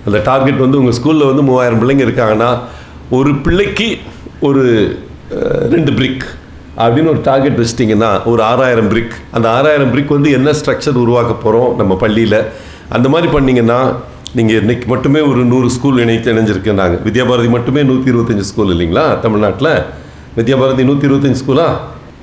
அந்த 0.06 0.18
டார்கெட் 0.28 0.62
வந்து 0.64 0.78
உங்கள் 0.80 0.96
ஸ்கூலில் 0.98 1.28
வந்து 1.30 1.44
மூவாயிரம் 1.48 1.80
பிள்ளைங்க 1.82 2.04
இருக்காங்கன்னா 2.06 2.50
ஒரு 3.18 3.32
பிள்ளைக்கு 3.46 3.88
ஒரு 4.48 4.64
ரெண்டு 5.74 5.92
பிரிக் 5.98 6.24
அப்படின்னு 6.82 7.10
ஒரு 7.14 7.20
டார்கெட் 7.28 7.58
வச்சிட்டிங்கன்னா 7.60 8.10
ஒரு 8.30 8.42
ஆறாயிரம் 8.50 8.88
பிரிக் 8.92 9.14
அந்த 9.36 9.46
ஆறாயிரம் 9.56 9.92
பிரிக் 9.92 10.14
வந்து 10.16 10.30
என்ன 10.38 10.54
ஸ்ட்ரக்சர் 10.60 10.98
உருவாக்க 11.04 11.32
போகிறோம் 11.44 11.70
நம்ம 11.80 11.92
பள்ளியில்? 12.02 12.40
அந்த 12.96 13.06
மாதிரி 13.12 13.28
பண்ணிங்கன்னா 13.36 13.80
நீங்கள் 14.38 14.58
இன்றைக்கி 14.62 14.86
மட்டுமே 14.92 15.20
ஒரு 15.30 15.40
நூறு 15.52 15.68
ஸ்கூல் 15.74 16.00
இணைத்து 16.04 16.32
இணைஞ்சிருக்கேன்னாங்க. 16.34 16.96
வித்யாபாரதி 17.08 17.50
மட்டுமே 17.56 17.82
நூற்றி 17.90 18.10
இருபத்தஞ்சி 18.12 18.46
ஸ்கூல் 18.50 18.72
இல்லைங்களா 18.74 19.04
தமிழ்நாட்டில்? 19.24 19.72
வித்யாபாரதி 20.38 20.84
நூற்றி 20.90 21.06
இருபத்தஞ்சி 21.08 21.40
ஸ்கூலா 21.42 21.68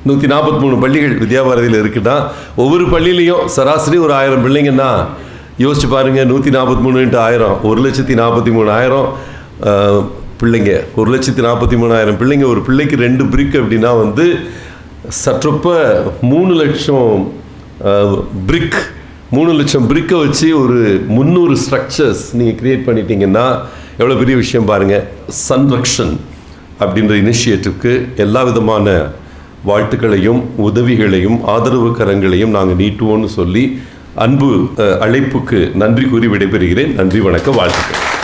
நூற்றி 0.09 0.27
நாற்பத்தி 0.33 0.59
மூணு 0.63 0.75
பள்ளிகள் 0.83 1.15
வித்யாபாரதியில் 1.23 1.79
இருக்குன்னா 1.81 2.15
ஒவ்வொரு 2.61 2.85
பள்ளியிலையும் 2.93 3.43
சராசரி 3.55 3.97
ஒரு 4.05 4.13
ஆயிரம் 4.19 4.43
பிள்ளைங்கன்னா 4.45 4.89
யோசிச்சு 5.63 5.87
பாருங்கள் 5.93 6.29
நூற்றி 6.31 6.51
நாற்பத்தி 6.55 6.83
மூணு 6.85 7.03
இன்ட்டு 7.05 7.19
ஆயிரம் 7.25 7.55
ஒரு 7.69 7.79
லட்சத்தி 7.85 8.15
நாற்பத்தி 8.21 8.51
மூணாயிரம் 8.57 9.07
பிள்ளைங்க. 10.41 10.73
ஒரு 10.99 11.09
லட்சத்தி 11.13 11.41
நாற்பத்தி 11.47 11.77
மூணாயிரம் 11.81 12.17
பிள்ளைங்க 12.21 12.45
ஒரு 12.53 12.61
பிள்ளைக்கு 12.67 12.95
ரெண்டு 13.05 13.23
பிரிக் 13.33 13.57
அப்படின்னா 13.61 13.91
வந்து 14.03 14.25
சற்றொப்ப 15.25 15.75
மூணு 16.31 16.53
லட்சம் 16.61 17.13
பிரிக் 18.49 18.79
மூணு 19.35 19.51
லட்சம் 19.59 19.87
பிரிக்கை 19.91 20.17
வச்சு 20.23 20.47
ஒரு 20.63 20.79
முந்நூறு 21.17 21.55
ஸ்ட்ரக்சர்ஸ் 21.63 22.23
நீங்கள் 22.39 22.57
கிரியேட் 22.61 22.85
பண்ணிட்டீங்கன்னா 22.87 23.45
எவ்வளோ 24.01 24.17
பெரிய 24.21 24.35
விஷயம் 24.43 24.69
பாருங்கள் 24.71 25.05
சன்ரக்ஷன் 25.47 26.13
அப்படின்ற 26.83 27.15
இனிஷியேட்டிவ்க்கு 27.23 27.93
எல்லா 28.25 28.43
விதமான 28.49 28.95
வாழ்த்துக்களையும் 29.69 30.41
உதவிகளையும் 30.67 31.39
ஆதரவு 31.55 31.89
கரங்களையும் 31.99 32.55
நாங்கள் 32.57 32.79
நீட்டுவோம்னு 32.83 33.31
சொல்லி 33.39 33.65
அன்பு 34.25 34.51
அழைப்புக்கு 35.07 35.59
நன்றி 35.81 36.05
கூறி 36.13 36.29
விடைபெறுகிறேன். 36.33 36.93
நன்றி 36.99 37.19
வணக்கம் 37.27 37.59
வாழ்த்துக்கள். 37.61 38.00